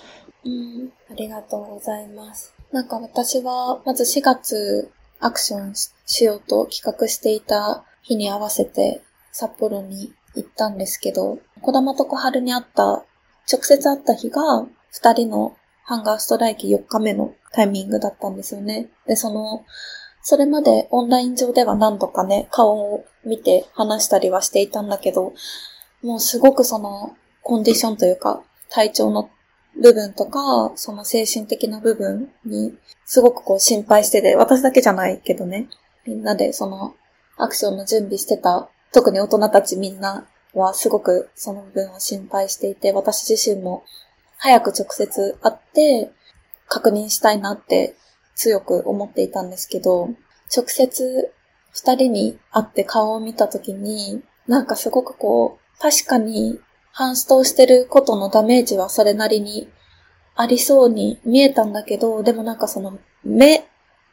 [0.44, 2.54] うん、ありがとうございます。
[2.72, 5.72] なんか私は、まず4月アクション
[6.06, 13.04] しようと企画していた日に合わせて札幌に行ったんですけど、小玉と小春に会った、
[13.50, 18.88] 直接会った日が、二人のハンガーストライキ4日目のタイミングだったんですよね。
[19.06, 19.64] で、その、
[20.22, 25.34] それまでオンライン上では何度かね、顔を見て話したりはしていたんだけど、
[26.02, 29.30] もうすごくその、コンディションというか、体調の
[29.80, 35.68] 部分とか、その精神的な部分に、すごくこう心配してて、私だけじゃないけどね、
[36.06, 36.94] みんなでその、
[37.36, 43.82] アクションの準備してた特に大人たちみんなはすごくその部分を心配していて、私自身も
[44.44, 46.12] 早く直接会って
[46.68, 47.96] 確認したいなって
[48.34, 50.10] 強く思っていたんですけど、
[50.54, 51.32] 直接
[51.72, 56.60] 二人に会って顔を見たときに、なんかすごくこう、確かに
[56.92, 59.66] ハンストをしてることのダメージはそれなりに
[60.36, 63.64] ありそうに見えたんだけど、でもなんかその目、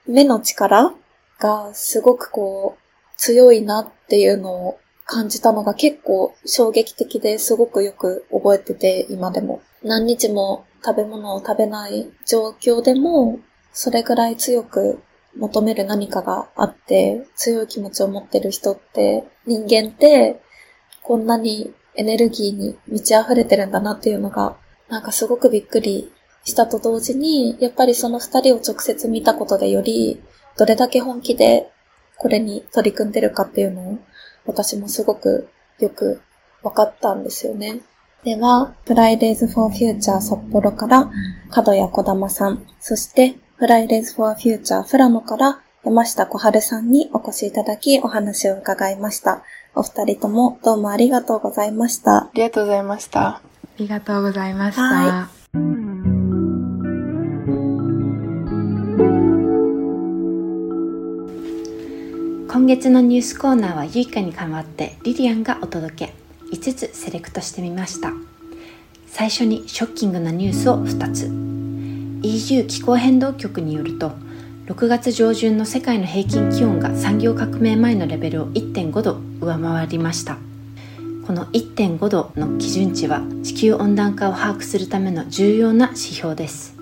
[0.07, 0.93] 目の力
[1.41, 9.61] がすごくこう、強いなっていうのを感じたのが結構衝撃的ですごくよく覚えてて、今でも。
[9.83, 13.39] 何日も食べ物を食べない状況でも、
[13.73, 15.01] それぐらい強く
[15.37, 20.41] 求める何かがあって、強い気持ちを持ってる人って、人間って、
[21.01, 24.57] こんなにエネルギーに満ち溢れてるんだなっていうのが、
[24.89, 26.11] なんかすごくびっくり
[26.43, 30.21] したと同時に、やっぱりその二人を直接見たことでより、
[30.57, 31.71] どれだけ本気で
[32.17, 33.99] これに取り組んでるかっていうのを
[34.45, 36.21] 私もすごくよく
[36.61, 37.81] 分かったんですよね。
[38.23, 41.09] では、フライデーズフォーフューチャー札幌から
[41.49, 49.43] 角谷小玉さん、そして Fridays For Future 富良野から山下小春さんにお越しいただきお話を伺いました。
[49.73, 52.25] お二人ともどうもありがとうございました。
[52.25, 53.21] ありがとうございました。
[53.27, 53.41] あ
[53.79, 54.81] りがとうございました。
[54.83, 55.41] はい
[62.51, 66.20] 今月のニュースコーナーはゆいかに代わってリリアンがお届け
[66.51, 68.11] 5つセレクトしてみました。
[69.07, 71.31] 最初にショッキングなニュースを2つ。
[72.23, 74.11] EU 気候変動局によると
[74.67, 80.37] 6月上旬の世界の平均気温が産業革命前のレベルを1.5度上回りました。
[81.25, 86.75] この1.5度の基準値は地球温暖化を把握するための重要な指標です。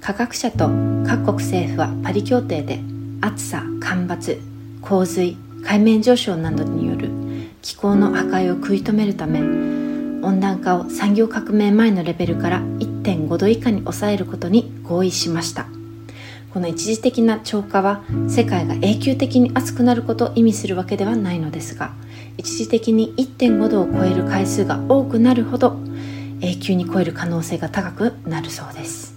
[0.00, 0.68] 科学者と
[1.06, 2.80] 各国政府はパリ協定で
[3.20, 4.40] 暑さ干ばつ
[4.80, 7.23] 洪水海面上昇などによる
[7.64, 15.66] 気候の破壊を食い止めるため温暖化を産業革命前のレベルから1.5度以下に抑えることに合意しました。
[16.52, 21.94] この一時的な超過は世界が永久的に暑くなることを意味するわけではないのですが
[22.36, 25.78] 一時的に1.5度を超える回数が多くなるほど
[26.42, 29.14] 永久に超える可能性が高くなるそうです。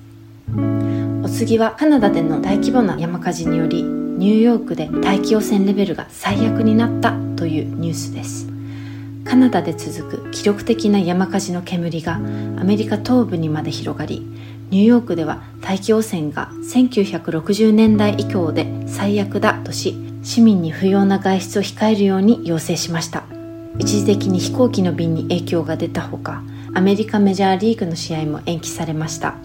[1.21, 8.47] お次はカナダでの大規模な山火事によりニューヨークで大気汚染レベルが最悪になったというニュースです。
[9.23, 12.19] カナダで続く記録的な山火事の煙がア
[12.63, 14.25] メリカ東部にまで広がり
[14.69, 23.23] ニューヨークでは大気汚染が1960年代以降で最悪だとし市民に不要な外出を控えるように要請しました。
[23.80, 26.41] 一時的に飛行機の便に影響が出たほか
[26.73, 29.36] アメリカメジャーリーグの試合も延期されました。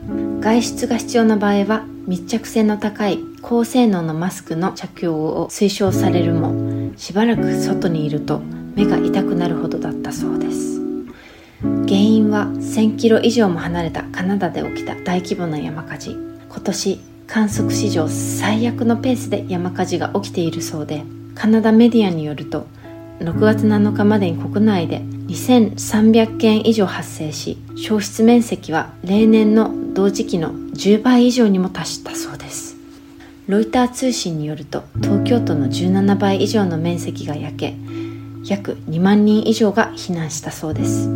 [0.41, 8.41] 外出が必要な場合は密着性の高い高性能のマスクの着用を推奨されるもしばらく外にいると
[8.75, 10.81] 目が痛くなるほどだったそうです。
[11.63, 16.11] 原因は1000キロ以上も離れたカナダで起きた大規模な山火事。
[16.49, 21.03] 今年観測史上最悪のペースで山火事が起きているそうで
[21.35, 22.67] カナダメディアによると
[23.21, 32.77] 6月7日までに国内で2300件以上発生し消失面積は例年の同時期の10倍以上にも達したそうです。
[33.47, 37.77] ロイター通信によると東京都の17倍以上の面積が焼け
[38.45, 41.09] 約2万人以上が避難したそうです。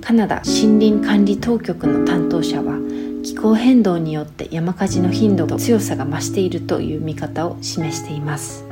[0.00, 2.78] カナダ森林管理当局の担当者は
[3.22, 8.64] 気候変動によって山火事の頻度と強さが増しているという見方を示しています。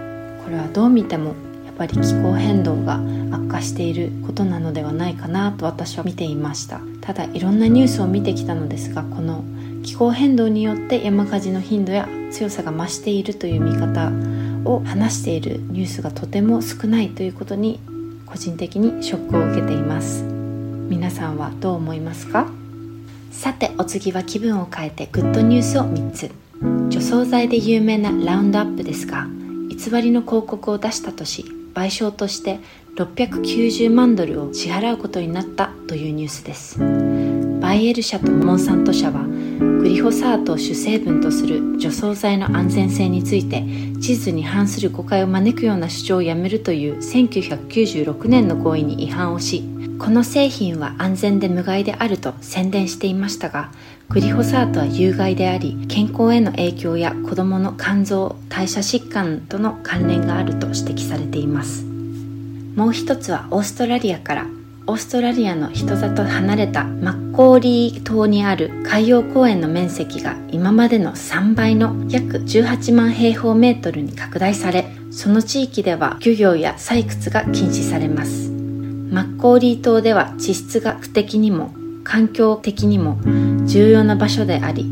[0.44, 1.34] これはどう見ても
[1.66, 6.80] やっぱり気候変動が悪化していることなのではないかなと私は見ていました。
[7.02, 9.44] ただいろんなニュースを見てきたのですがこの
[9.86, 14.10] 気候変動によって山火事の頻度や強さが増しているという見方
[14.68, 17.78] を話しているニュースがとても少ないということに
[18.26, 20.24] 個人的にショックを受けています。
[20.24, 22.50] 皆さんはどう思いますか？
[23.30, 26.32] さてお次は気分を変えてグッドニュースを3つ。
[26.90, 29.28] 除草剤で有名なラウンドアップですが
[29.68, 31.44] 偽りの広告を出したとし
[31.74, 32.58] 賠償として
[32.96, 36.80] 690万ドルを支払うことになったというニュースです。
[37.66, 43.64] バイエル社とモンサント社はグリホサートを主成分とする除草剤の安全性について
[44.00, 49.64] 地図に反する誤解を招くような主張をやめるという1996年の合意に違反をし
[49.98, 53.72] この製品は安全で無害であると宣伝していましたが
[54.10, 61.84] グリホサートは有害であり健康への影響や子どもの肝臓代謝疾患との関連があると指摘されています。
[62.76, 64.46] もう一つはオーストラリアから
[64.88, 78.50] オーストラリアの人里離れたマッコーリー島にある海洋公園の面積が今までの3倍の約18万平方メートルに拡大されその地域では漁業や採掘が禁止されます。
[78.50, 83.18] マッコーリー島では地質学的にも環境的にも
[83.66, 84.86] 重要な場所であり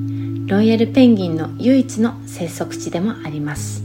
[0.47, 3.84] ロイヤルペンギンの唯一の生息地でもあります。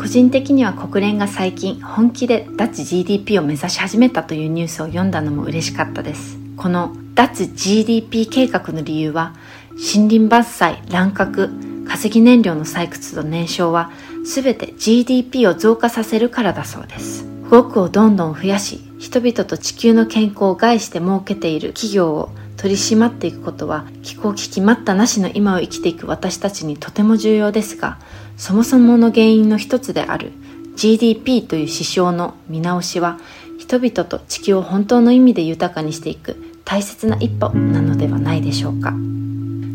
[0.00, 6.38] 個人的には国連が最近本気で脱 GDP を目指し始めたというニュースを読んだのも嬉しかったです。
[6.56, 9.34] この脱 GDP 計画の理由は
[9.72, 11.50] 森林伐採乱獲
[11.86, 13.90] 化石燃料の採掘と燃焼は
[14.24, 17.26] 全て GDP を増加させるからだそうです。
[17.50, 27.98] 動くをどんどん増やし人々と地球の健康を害して儲けている企業を取り締まっていくことは気候危機待ったなしの今を生きていく私たちにとても重要ですが
[28.40, 30.32] そもそもの原因の一つである
[30.74, 33.18] GDP という指標の見直しは
[33.58, 38.94] 人々と地球を本当の意味で豊かにしていく大切な一歩なのではないでしょうか。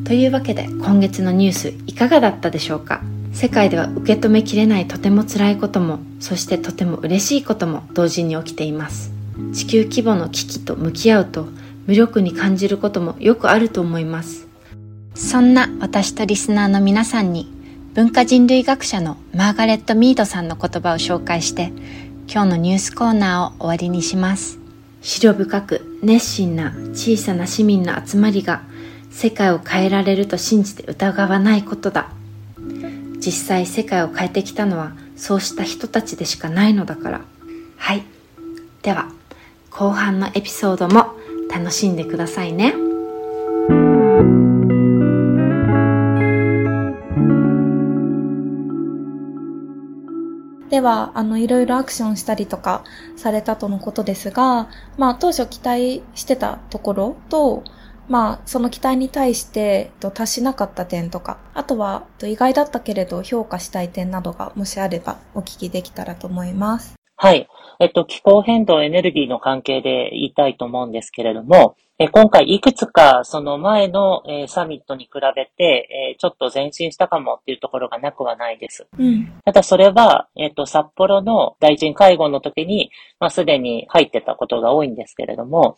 [0.03, 3.03] というわけで今月のニュースいかがだったでしょうか？
[3.33, 9.11] 世界では受け止めきれないとても辛いこともそしてとても嬉しいことも同時に起きています。
[9.53, 11.45] 地球規模の危機と向き合うと
[11.85, 14.47] 無力に感じることもよくあると思います。
[15.13, 17.53] そんな私とリスナーの皆さんに
[17.95, 21.71] 文化人類学者のマーガレット・ミードさんの言葉を紹介して
[22.27, 24.59] 今日のニュースコーナーを終わりにします。
[25.01, 28.63] 資料深く熱心な小さな市民の集まりが
[29.11, 32.09] 世界を変えられると信じて疑わないことだ。
[33.25, 37.21] 実際世界を変えてきたのはそうした人たちでしかないのだから。
[37.77, 38.03] はい。
[38.81, 39.07] では
[39.69, 41.15] 後半のエピソードも
[41.49, 42.75] 楽しんでくださいね。
[50.75, 52.83] では、あの、いろいろアクションしたりとか
[53.15, 57.63] されたとのことですが、まあ、当初期待してたところと、
[58.09, 66.95] まあ、その期待に対して達しなかった点とか、あとは意外だったけれど評価したい点などがもしあればお聞きできたらと思います。
[67.15, 67.47] はい。
[67.79, 78.85] えっと、気候変動エネルギーの関係で言いたいと思うんですけれども、え今回いくつかその前の、えサミットに比べて、えちょっと前進したかもっていうところがなくはないです。
[78.97, 82.91] うん、ただそれは、えっと、札幌の大臣会合の時に、
[83.21, 85.77] まあ、すでに入ってたことが多いんですけれども、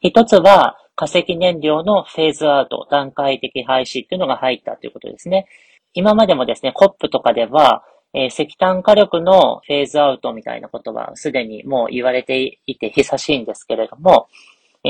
[0.00, 5.46] 一つは化石燃料のフェーズアウト、段階的廃止っていうのが入ったということですね。
[5.94, 14.28] 今までもですね、COP とかでは、えー、石炭火力のフェーズアウトみたいなことはすでにもう言われていて久しいんですけれども、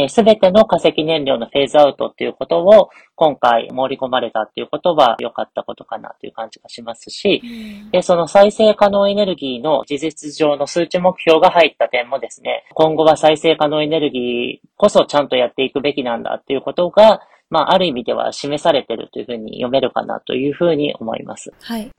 [0.08, 7.42] す、べ、ての化石燃料のフェーズアウトっていうことを今回盛り込まれたっていうことは良かったことかなという感じがしますし、
[7.92, 17.20] でその再生可能エネルギーの事実上の数値目標が入った点もですね、今後は再生可能エネルギーこそちゃんとやっていくべきなんだっていうことが、
[17.50, 21.52] まあ、ある意味では示されているというふうに読めるかなというふうに思います。
[21.62, 21.90] はい。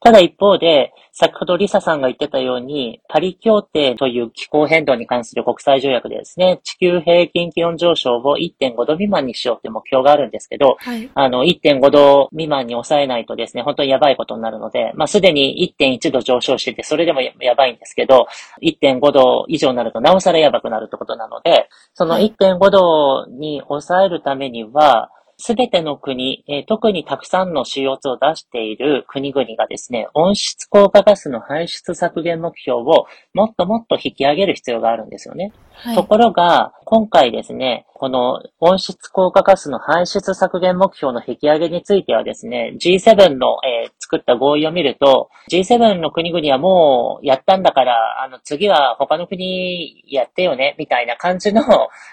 [0.00, 18.26] ただ一方で、先ほどリサさんが言ってたように、パリ協定という気候変動に関する国際条約でですね、地球平均気温上昇を1.5度未満にしようっていう目標があるんですけど、はい、あの、1.5度未満に抑えないとですね、本当にやばいことになるので、まあ、すでに1.1度上昇してて、それでもやばいんですけど、
[18.60, 25.10] 1.5度以上になるとなおさらやばくなるってことなので、その1.5度に抑えるためには、
[25.46, 35.52] すべての国、えー、特にたくさんの CO2 を出している国々がですね、温室効果ガスの排出削減目標をもっともっと引き上げる必要があるんですよね。
[35.74, 51.62] はい、ところが、今回ですね、この温室効果ガスの排出削減目標の引き上げについてはですね、G7 の、えー、作った合意を見ると、G7 の国々はもうやったんだから、あの次は他の国やってよね、みたいな感じの、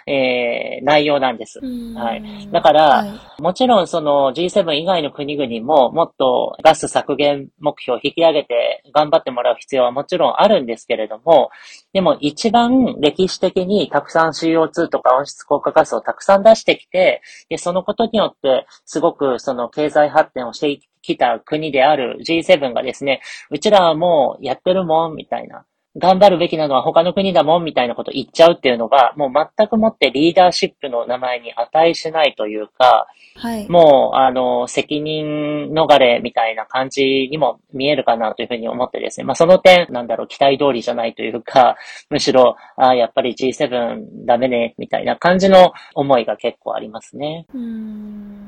[0.08, 1.60] えー、内容なんです。
[1.60, 2.50] はい。
[2.52, 11.50] だから、はい、もちろんその G7 以外の国々ももっとガス削減目標を引き上げて頑張ってもらう必要はもちろんあるんですけれども、
[11.92, 25.66] でも一番歴史的にたくさん CO2 とか温室効果ガスをたくさん出してきて、でそのことによってすごくその経済発展をしてきた国である G7 がですね、うちらはもうやってるもん、みたいな。
[25.98, 39.26] 頑張るべきなのは他の国だもんみたいなこと言っちゃうっていうのが、もう全くもってリーダーシップの名前に値しないというか、はい、もう、あの、責任逃れみたいな感じにも見えるかなというふうに思ってですね。
[39.26, 41.76] まあその点、なんだろう、期待通りじゃないというか、
[42.10, 47.48] むしろ、あやっぱり G7 ダメね、みたいな感じの思いが結構ありますね。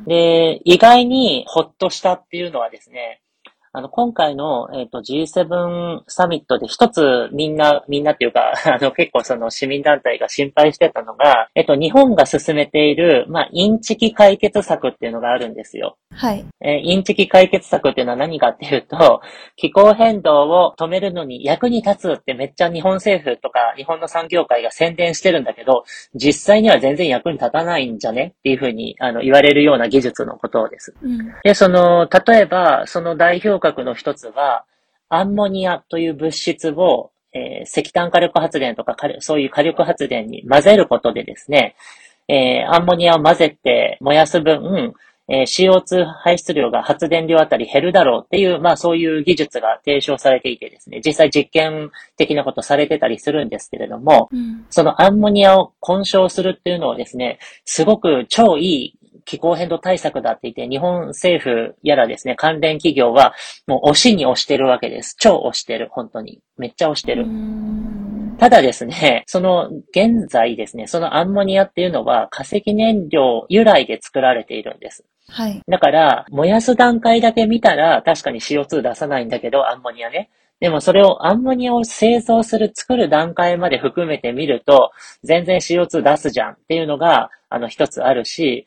[0.07, 3.19] で、意外にほっとしたっていうのはですね、
[3.75, 15.97] あの、今回の、えっ、ー、と、G7 サミットで一つみんな、みんなっていうか、 あの、結構その市民団体が心配してたのが、えっ、ー、と、日本が進めている、まあ、インチキ解決策っていうのがあるんですよ。
[16.11, 16.45] はい。
[16.61, 19.21] えー、インチキ解決策っていうのは何かっていうと、
[19.55, 28.35] 気候変動を止めるのに役に立つってめっちゃ日本政府とか日本の産業界が宣伝してるんだけど、実際には全然役に立たないんじゃね？
[28.37, 30.93] っていうふうに、あの、言われるような技術のことです。
[31.01, 34.65] うん、で、その、例えば、その代表格の一つは、
[35.09, 41.75] アンモニアという物質を、えー、石炭火力発電とかそういう火力発電に混ぜることでですね、
[42.27, 44.93] えー、アンモニアを混ぜて燃やす分、
[45.29, 63.33] えー、CO2 排出量が発電量あたり減るだろうっていう、まあそういう技術が提唱されていてですね、実際実験的なことされてたりするんですけれども、うん、そのアンモニアを混焼するっていうのをですね、すごく超いい気候変動対策だって言って、日本政府やらですね、関連企業は、
[63.67, 65.15] もう押しに押してるわけです。
[65.19, 66.39] 超押してる、本当に。
[66.57, 67.25] めっちゃ押してる。
[68.37, 75.05] ただですね、その、現在ですね、そのアンモニアっていうのは化石燃料由来で作られているんです。
[75.29, 75.61] はい。
[75.67, 80.29] だから、燃やす段階だけ見たら、確かに CO2 出さないんだけど、アンモニアね。
[80.59, 84.91] でもそれをアンモニアを製造する、作る段階まで含めてみると、
[85.23, 88.65] 全然 CO2 出すじゃんっていうのが、あの、一つあるし、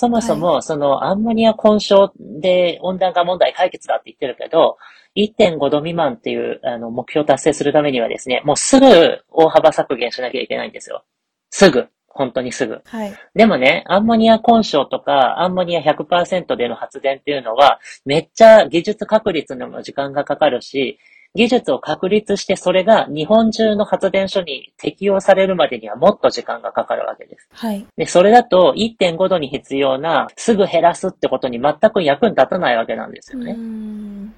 [0.00, 4.76] そもそも、そのアンモニア混焼で温暖化問題解決だって言ってるけど、
[5.16, 8.86] 1.5度未満っていうあの目標達成するためにはですね、もうすぐ
[9.28, 11.04] 大幅削減しなきゃいけないんですよ。
[11.50, 11.88] すぐ。
[12.06, 12.80] 本当にすぐ。
[12.84, 13.14] はい。
[13.34, 21.00] でもね、アンモニア混焼とか、アンモニア100%での発電っていうのは、めっちゃ技術確立の時間がかかるし、
[21.38, 27.48] 技術を確立してそれが日本中の発電所に適用されるまでにはもっと時間がかかるわけです。
[27.52, 27.86] はい。
[27.96, 33.54] で、それだと1.5度に必要なすぐ減らすってことに全く役に立たないわけなんですよね。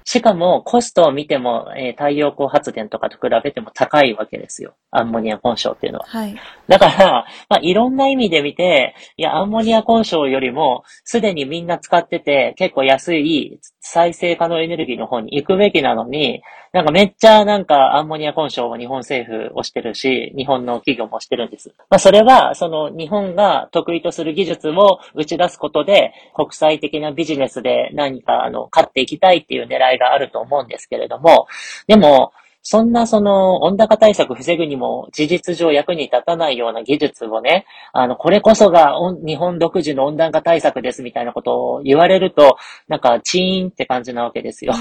[0.03, 4.75] しかもコストを見ても、えー、太陽光発電とかと比べても高いわけですよ。
[4.91, 6.05] アンモニア混焼っていうのは。
[6.07, 6.35] はい。
[6.67, 16.41] だから、まあ、いろんな意味で見て、いや、アンモニア混焼よりも、すでにみんな使ってて、結構安い再生可能エネルギーの方に行くべきなのに、
[16.73, 21.73] なんかめっちゃなんかアンモニア混焼を日本政府をしてるし、日本の企業もしてるんです。
[21.89, 31.47] まあそれは、その日本が得意とする技術を打ち出すことで、国際的なビジネスで何かあの、勝っていきたいっていう狙いがあると思うんですけれども、
[31.87, 32.33] でも、
[32.63, 38.95] そんなその温暖化対策防ぐにも事実上役に立たないような技術をね、あの、これこそが
[39.25, 42.57] 日本独自の温暖化対策ですみたいなことを言われると、
[42.87, 44.73] なんかチーンって感じなわけですよ。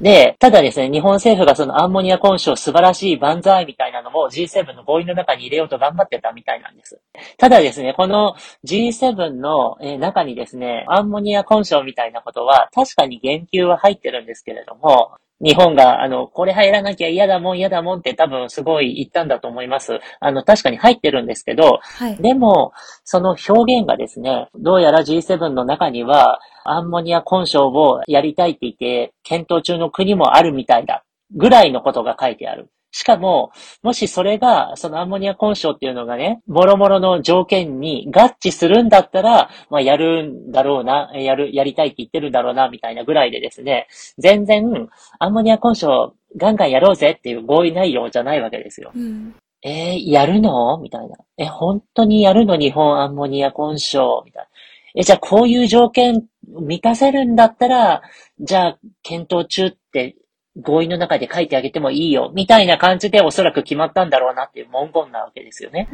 [0.00, 7.00] で、ただですね、日本政府がそのアンモニア混焼素晴らしい万歳みたいなのも G7 の合意の中に入れようと頑張ってたみたいなんです。
[7.38, 8.34] ただですね、この
[8.66, 19.98] G7 の中にですね、アンモニア混焼みたいなことは確かに言及は入ってるんですけれども、日本が、あの、これ入らなきゃ嫌だもん嫌だもんって多分すごい言ったんだと思います。
[20.20, 22.72] あの、確かに入ってるんですけど、はい、でも、
[23.04, 31.04] その表現がですね、どうやら G7 の中には、アンモニア混焼をやりたいって言って、検討中の国もあるみたいだ。
[31.34, 32.68] ぐらいのことが書いてある。
[32.92, 43.86] しかも、もしそれが、そのアンモニア混焼っていうのがね、もろもろの条件に合致するんだったら、まあ、やるんだろうな、やる、やりたいって言ってるんだろうな、みたいなぐらいでですね、
[44.18, 44.88] 全然、
[45.18, 48.92] アンモニア混焼ガンガンやろうぜっていう合意内容じゃないわけですよ。
[48.94, 50.78] うん、えー、やるの？
[50.78, 51.16] みたいな。
[51.38, 52.56] え、本当にやるの？
[52.56, 54.48] 日本アンモニア混焼みたいな。
[54.94, 58.02] え、じゃあこういう条件満たせるんだったら、
[58.40, 60.16] じゃあ検討中って
[60.56, 65.88] 合意の中で書いてあげてもいいよ、みたいな感じでおそらく決まったんだろうなっていう文言なわけですよね。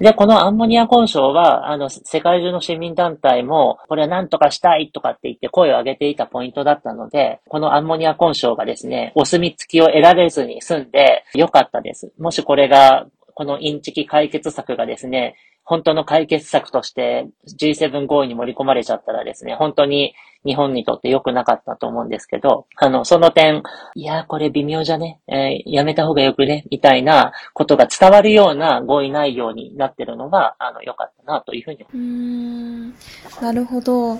[0.00, 12.12] で、このアンモニア混渉は、あの、世界中の市民団体も、これは何とかしたいとかって言って声を上げていたポイントだったので、このアンモニア混渉がですね、お墨付きを得られずに済んでよかったです。
[12.18, 17.26] もしこれが、このインチキ解決策がですね、本当の解決策として
[17.58, 20.14] G7 合意に盛り込まれちゃったらですね、本当に
[20.44, 23.62] 日本にとって良くなかったと思うんですけど、あの、その点、
[23.94, 33.40] いや、これ微妙じゃね、えー、やめた方がよくね、みたいなことが伝わるような合意内容になってるのが、あの、良かったなというふうに思います。
[33.40, 34.18] うん、なるほど。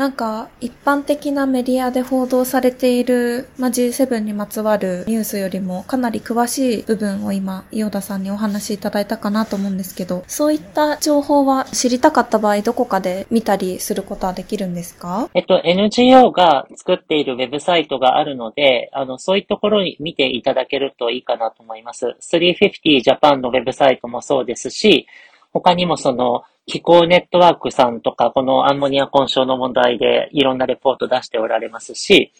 [0.00, 15.28] なんか、一般的なメディアで報道されている、まあ、G7 にまつわるニュースよりもかなり詳しい部分を今、伊予田さんにお話しいただいたかなと思うんですけど、そういった情報は知りたかった場合、どこかで見たりすることはできるんですか？
[15.34, 22.16] えっと、NGO が作っているウェブサイトがあるので、あの、そういうところに見ていただけるといいかなと思います。
[22.22, 25.06] 350 Japan のウェブサイトもそうですし、
[25.52, 32.32] 他にもその、気候ネットワークさんとか、このアンモニア混焼の問題でいろんなレポート出しておられますし、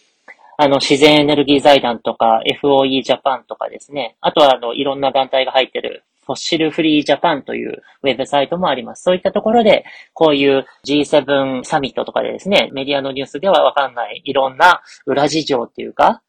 [0.57, 4.17] あの、自然エネルギー財団とか、FOE ジャパンとかですね。
[4.21, 9.03] あとは、あの、いろんな団体が入ってる、フォッシルフリージャパンというウェブサイトもあります。
[9.03, 16.23] そういったところで、こういう G7 サミットとかでですね、メディアのニュースではわかんないいろんな裏事情っていうか、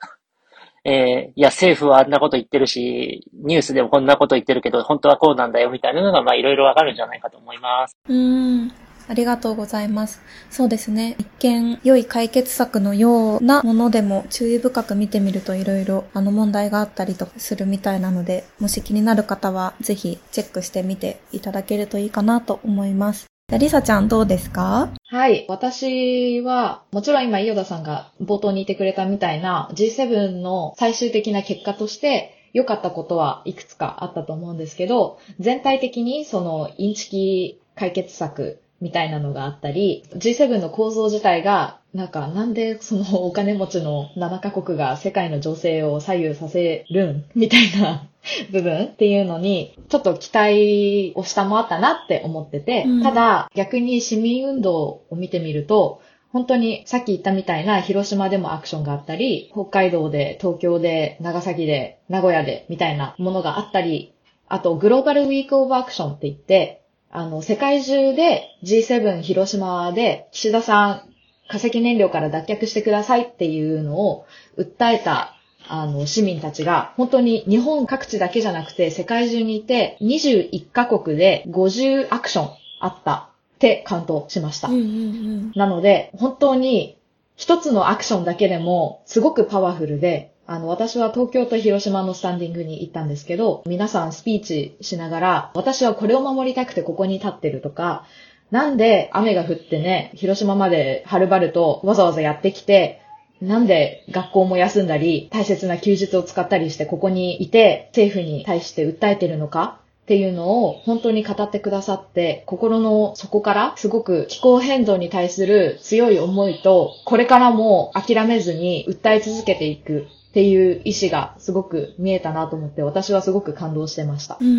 [0.84, 7.96] えー、いや、政府はあんなこと言ってるし、ニュースでもこんなこと言ってるけど、本当はこうなんだよ、みたいなのが、まあ、いろいろわかるんじゃないかと思います。
[8.10, 8.72] うん。
[9.08, 10.22] ありがとうございます。
[10.50, 11.16] そうですね。
[11.20, 23.28] 一見良い解決策のようなものでも注意深く見てみるといろいろあの問題があったりとかするみたいなので、もし気になる方はぜひチェックしてみていただけるといいかなと思います。
[23.52, 24.94] じゃあ、りさちゃんどうですか？
[25.10, 25.46] はい。
[25.50, 47.26] 私は、もちろん今、伊予田さんが冒頭にいてくれたみたいな G7 の最終的な結果として、良かったことはいくつかあったと思うんですけど、全体的にそのインチキ解決策みたいなのがあったり、G7 の構造自体が、なんか、なんでそのお金持ちの7カ国が世界の情勢を左右させるん？
[47.36, 48.08] みたいな
[48.52, 48.86] 部分？
[48.86, 56.02] っていうのに、ちょっと期待を下回ったなって思ってて、うん、ただ逆に市民運動を見てみると、
[56.32, 64.14] 本当にさっき言ったみたいな広島でもアクションがあったり、北海道で、東京で、長崎で、名古屋でみたいなものがあったり、
[64.48, 66.81] あとグローバルウィークオブアクションって言って、
[67.12, 71.02] あの、世界中で G7 広島で岸田さん
[71.50, 74.26] 化石燃料から脱却してくださいっていうのを
[74.58, 75.36] 訴えた
[75.68, 82.50] あの、市民たちが、本当に日本各地だけじゃなくて世界中にいて、21カ国で50アクション
[82.80, 84.70] あったって感動しました。
[84.70, 86.98] うんうんうん、なので、本当に
[87.36, 98.04] 一つのアクションだけでもすごくパワフルで、あの、私は東京と広島のスタンディングに行ったんですけど、皆さんスピーチしながら、私はこれを守りたくてここに立ってるとか、
[98.52, 103.00] なんで雨が降ってね、広島まではるばるとわざわざやってきて、
[103.40, 120.08] なんで学校も休んだり、大切な休日を使ったりしてここにいて、政府に対して訴えてるのかっていうのを本当に語ってくださって、心の底からすごく気候変動に対する強い思いと、これからも諦めずに訴え続けていく。
[120.32, 124.38] っていう意志がすごく見えたなと思って、私はすごく感動してました。
[124.40, 124.58] うんうんう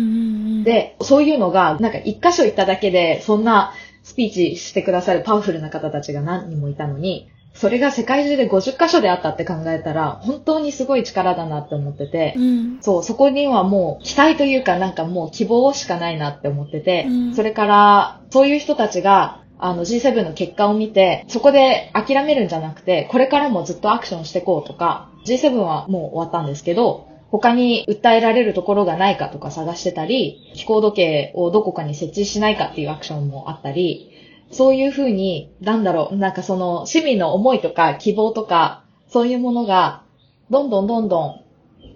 [0.59, 12.77] ん、で、そういうのが、なんか一箇所行っただけで、そんなスピーチしてくださるパワフルな方たちが何人もいたのに、それが世界中で50カ所であったって考えたら、本当にすごい力だなって思ってて、うん。
[12.81, 34.11] そう、そこにはもう期待というかなんかもう希望しかないなって思ってて、うんそれからそういう人たちがあの G7 の結果を見て、そこで諦めるんじゃなくて、これからもずっとアクションしていこうとか、G7 はもう終わったんですけど、他に訴えられるところがないかとか探してたり、気候時計をどこかに設置しないかっていうアクションもあったり、
[34.51, 40.03] そういうふうに、なんだろう、なんかその市民の思いとか希望とか、そういうものが、
[40.49, 41.43] どんどんどんどん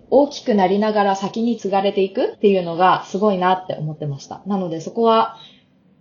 [0.10, 4.42] 大きくなりながら先に継がれていくっていうのがすごいなって思ってました。
[4.46, 5.38] なのでそこは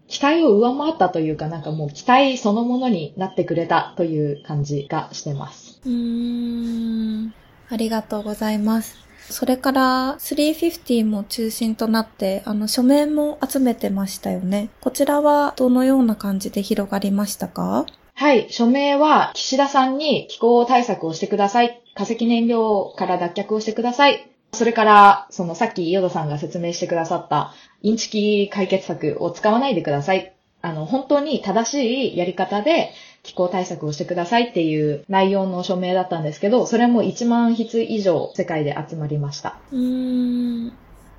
[0.09, 5.66] 期待を上回ったというかなんかもう期待そのものになってくれたという感じがしてます。
[5.87, 7.35] うーん。
[7.69, 8.97] ありがとうございます。
[9.31, 14.69] それから、350も中心となって、あの、署名も集めてましたよね。
[14.81, 17.87] こちらはどのような感じで広がりましたか？
[18.15, 21.83] はい、署名は岸田さんに気候対策をしてください。
[21.95, 24.31] 化石燃料から脱却をしてください。
[24.53, 30.33] それから、そのさっきヨドさんが説明してくださったインチキ解決策を使わないでください。
[30.63, 32.93] あの、本当に正しいやり方で
[33.27, 39.59] 気候対策をしてくださいっていう内容の署名だったんですけど、それも1万筆以上世界で集まりました。
[39.73, 40.73] うーん。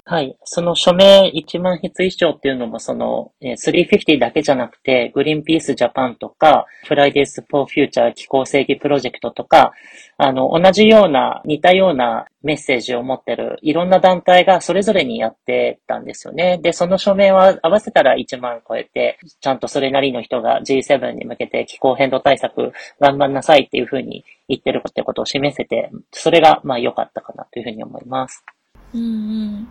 [0.10, 0.38] はい。
[0.46, 9.74] その署名1万筆以上っていうのも、その、350だけじゃなくて、グリーンピースジャパンとか、Fridays for Future 気候正義プロジェクトとか、
[10.18, 16.58] あの、同じような、似たようなメッセージを持ってるいろんな団体がそれぞれにやってたんですよね。
[16.64, 28.46] で、その署名は合わせたら1万超えて、ちゃんとそれなりの人が G7 に向けて気候変動対策頑張んなさいっていうふうに言ってるってことを示せて、それがまあ良かったかなというふうに思います。
[28.94, 29.68] うんうん。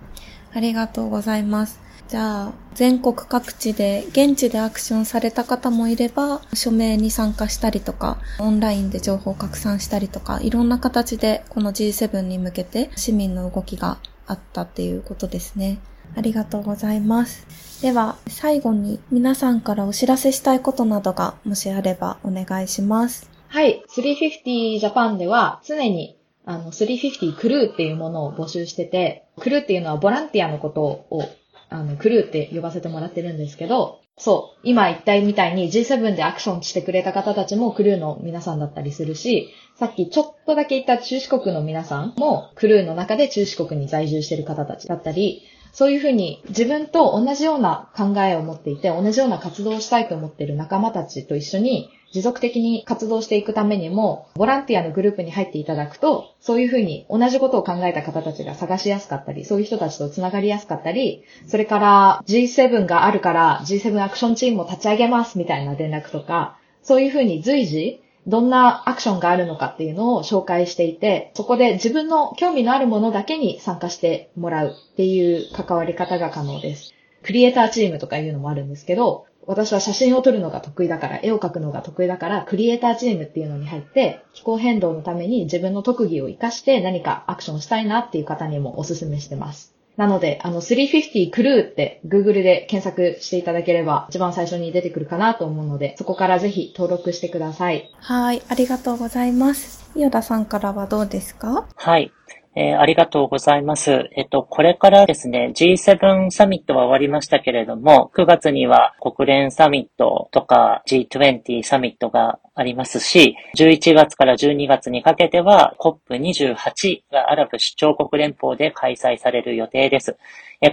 [0.53, 1.81] ありがとうございます。
[2.09, 15.79] じゃあ、全国各地で、現地でアクションされた方もいれば、署名に参加したりとか、オンラインで情報拡散したりとか、いろんな形でこの G7 に向けて市民の動きがあったっていうことですね。
[16.15, 17.83] ありがとうございます。
[17.83, 23.29] では、最後に皆さんからお知らせしたいことなどが、もしあればお願いします。
[23.49, 26.16] はい、350ジャパンでは常に
[26.47, 31.29] あの350クルーっていうものを募集してて、クルーっていうのはボランティアのことを
[31.69, 45.43] あのクルーって呼ばせてもらってるんですけど、そう、今言ったみたいに G7 でアクションしてくれた方たちもクルーの皆さんだったりするし、さっきちょっとだけ言った中四国の皆さんもクルーの中で中四国に在住してる方たちだったり、
[45.73, 76.95] そういうふうに自分と同じような考えを持っていて、同じような活動をしたいと思っている仲間たちと一緒に持続的に活動していくためにも、ボランティアのグループに入っていただくと、そういうふうに同じことを考えた方たちが探しやすかったり、そういう人たちと繋がりやすかったり、それから G7 があるから G7 アクションチームを立ち上げますみたいな連絡とか、そういうふうに随時、どんなアクションがあるのかっていうのを紹介していて、そこで自分の興味のあるものだけに参加してもらうっていう関わり方が可能です。
[77.23, 89.73] クリエイターチームとかいうのもあるんですけど、私は写真を撮るのが得意だから、絵を描くのが得意だから、クリエイターチームっていうのに入って、気候変動のために自分の特技を活かして何かアクションしたいなっていう方にもおすすめしてます。
[89.97, 97.91] なので、あの、350クルーって Google で検索していただければ一番最初に出てくるかなと思うので、そこからぜひ登録してください。
[97.99, 99.91] はい、ありがとうございます。
[99.97, 101.67] 伊予田さんからはどうですか？
[101.77, 102.13] はい。
[102.57, 104.09] えーありがとうございます。
[104.17, 120.17] えっと、これからですね、G7 サミットは終わりましたけれども、9月には国連サミットとか G20 サミットがありますし、11月から12月にかけては COP28 がアラブ首長国連邦で開催される予定です。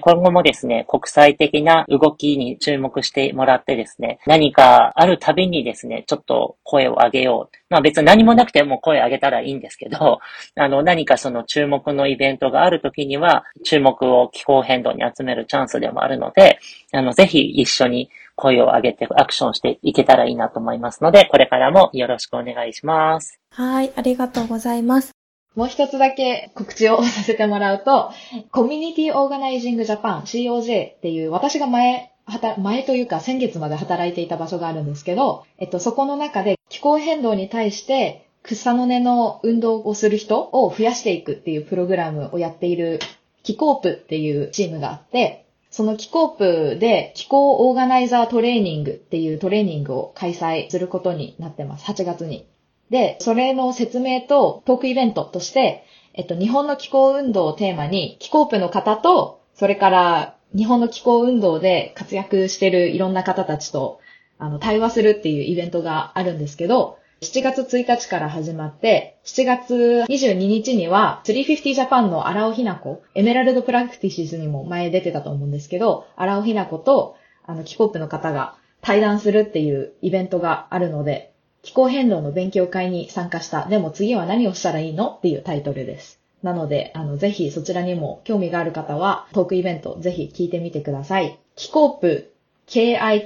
[0.02, 7.58] 今後もですね、国際的な動きに注目してもらってですね、何かあるたびにですね、ちょっと声を上げよう。
[7.70, 10.20] まあ別に何もなくても声を上げたらいいんですけど、
[10.56, 16.60] あの何かその注目のイベントがあるときには、注目を気候変動に集めるチャンスでもあるので、
[16.94, 23.40] あのぜひ一緒に声を上げてアクションしていけたらいいなと思いますので、これからもよろしくお願いします。
[23.52, 25.12] はい、ありがとうございます。
[25.56, 28.12] もう一つだけ告知をさせてもらうと、
[28.52, 43.00] コミュニティオーガナイジングジャパン COJ っていう私が前、はた前というか先月まで働いていた場所があるんですけど、えっと、そこの中で気候変動に対して草の根の運動をする人を増やしていくっていうプログラムをやっている
[43.44, 45.43] 気候部っていうチームがあって、
[45.74, 51.92] その気候部で気候オーガナイザートレーニングっていうトレーニングを開催することになってます。
[51.92, 52.48] 8月に。
[52.92, 64.00] で、それの説明とトークイベントとして、えっと、日本の気候運動をテーマに、気候部の方と、それから日本の気候運動で活躍してるいろんな方たちと、
[64.38, 77.16] あの、対話するっていうイベントがあるんですけど、7月1日から始まって、7月22日には350 Japan の荒尾日南子、 Emerald Practices にも前出てたと思うんですけど、荒尾日南子と
[77.46, 83.66] あの、キコープの方が対談するっていうイベントがあるので、気候変動の勉強会に参加した。
[83.68, 86.20] でも次は何をしたらいいのっていうタイトルです。
[86.42, 91.40] なので、あの、ぜひそちらにも興味がある方は、トークイベントぜひ聞いてみてください。
[91.56, 92.34] キコープ、
[92.68, 93.26] kikoop.jp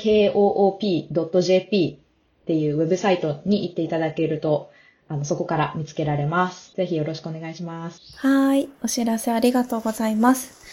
[2.48, 4.72] っていうウェブサイトに行っていただけると、
[5.10, 6.74] あの、そこから見つけられます。
[6.78, 8.02] ぜひよろしくお願いします。
[8.20, 8.70] はい。
[8.82, 10.64] お知らせありがとうございます。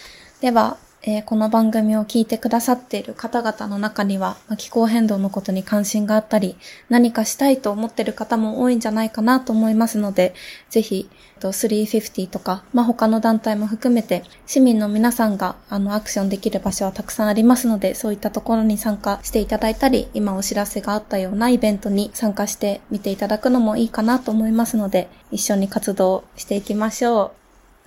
[0.40, 6.56] では、えー、この番組を聞いてくださっている方々の中には、まあ、気候変動のことに関心があったり、
[6.88, 10.34] 何かしたいと思っている方も多いんじゃないかなと思いますので、
[10.70, 27.43] ぜひ、350とか、まあ、他の団体も含めて、市民の皆さんが、あの、アクションできる場所はたくさんありますので、そういったところに参加していただいたり、今お知らせがあったようなイベントに参加してみていただくのもいいかなと思いますので、一緒に活動していきましょう。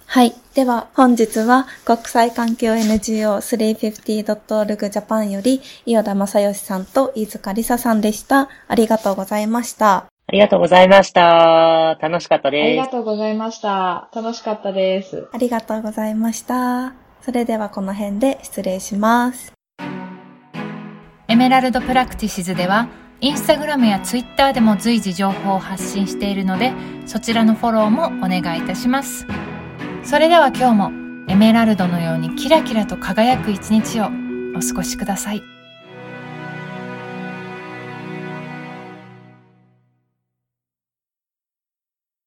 [0.09, 0.33] はい。
[0.55, 8.47] では、本日は国際環境 NGO350.org Japan より、伊予田正義さんと飯塚りささんでした。
[8.69, 9.97] ありがとうございました。
[9.97, 11.97] ありがとうございました。
[12.01, 12.65] 楽しかったです。
[12.65, 14.09] ありがとうございました。
[14.15, 15.27] 楽しかったです。
[15.33, 16.93] ありがとうございました。
[17.21, 19.51] それではこの辺で失礼します。
[21.27, 22.87] エメラルドプラクティシズでは、
[23.19, 26.71] インスタグラムやツイッターでも随時情報を発信しているので、
[27.05, 29.27] そちらのフォローもお願いいたします。
[30.07, 30.91] それでは今日も
[31.27, 34.05] エメラルドのようにキラキラと輝く一日を
[34.55, 35.56] お過ごしください。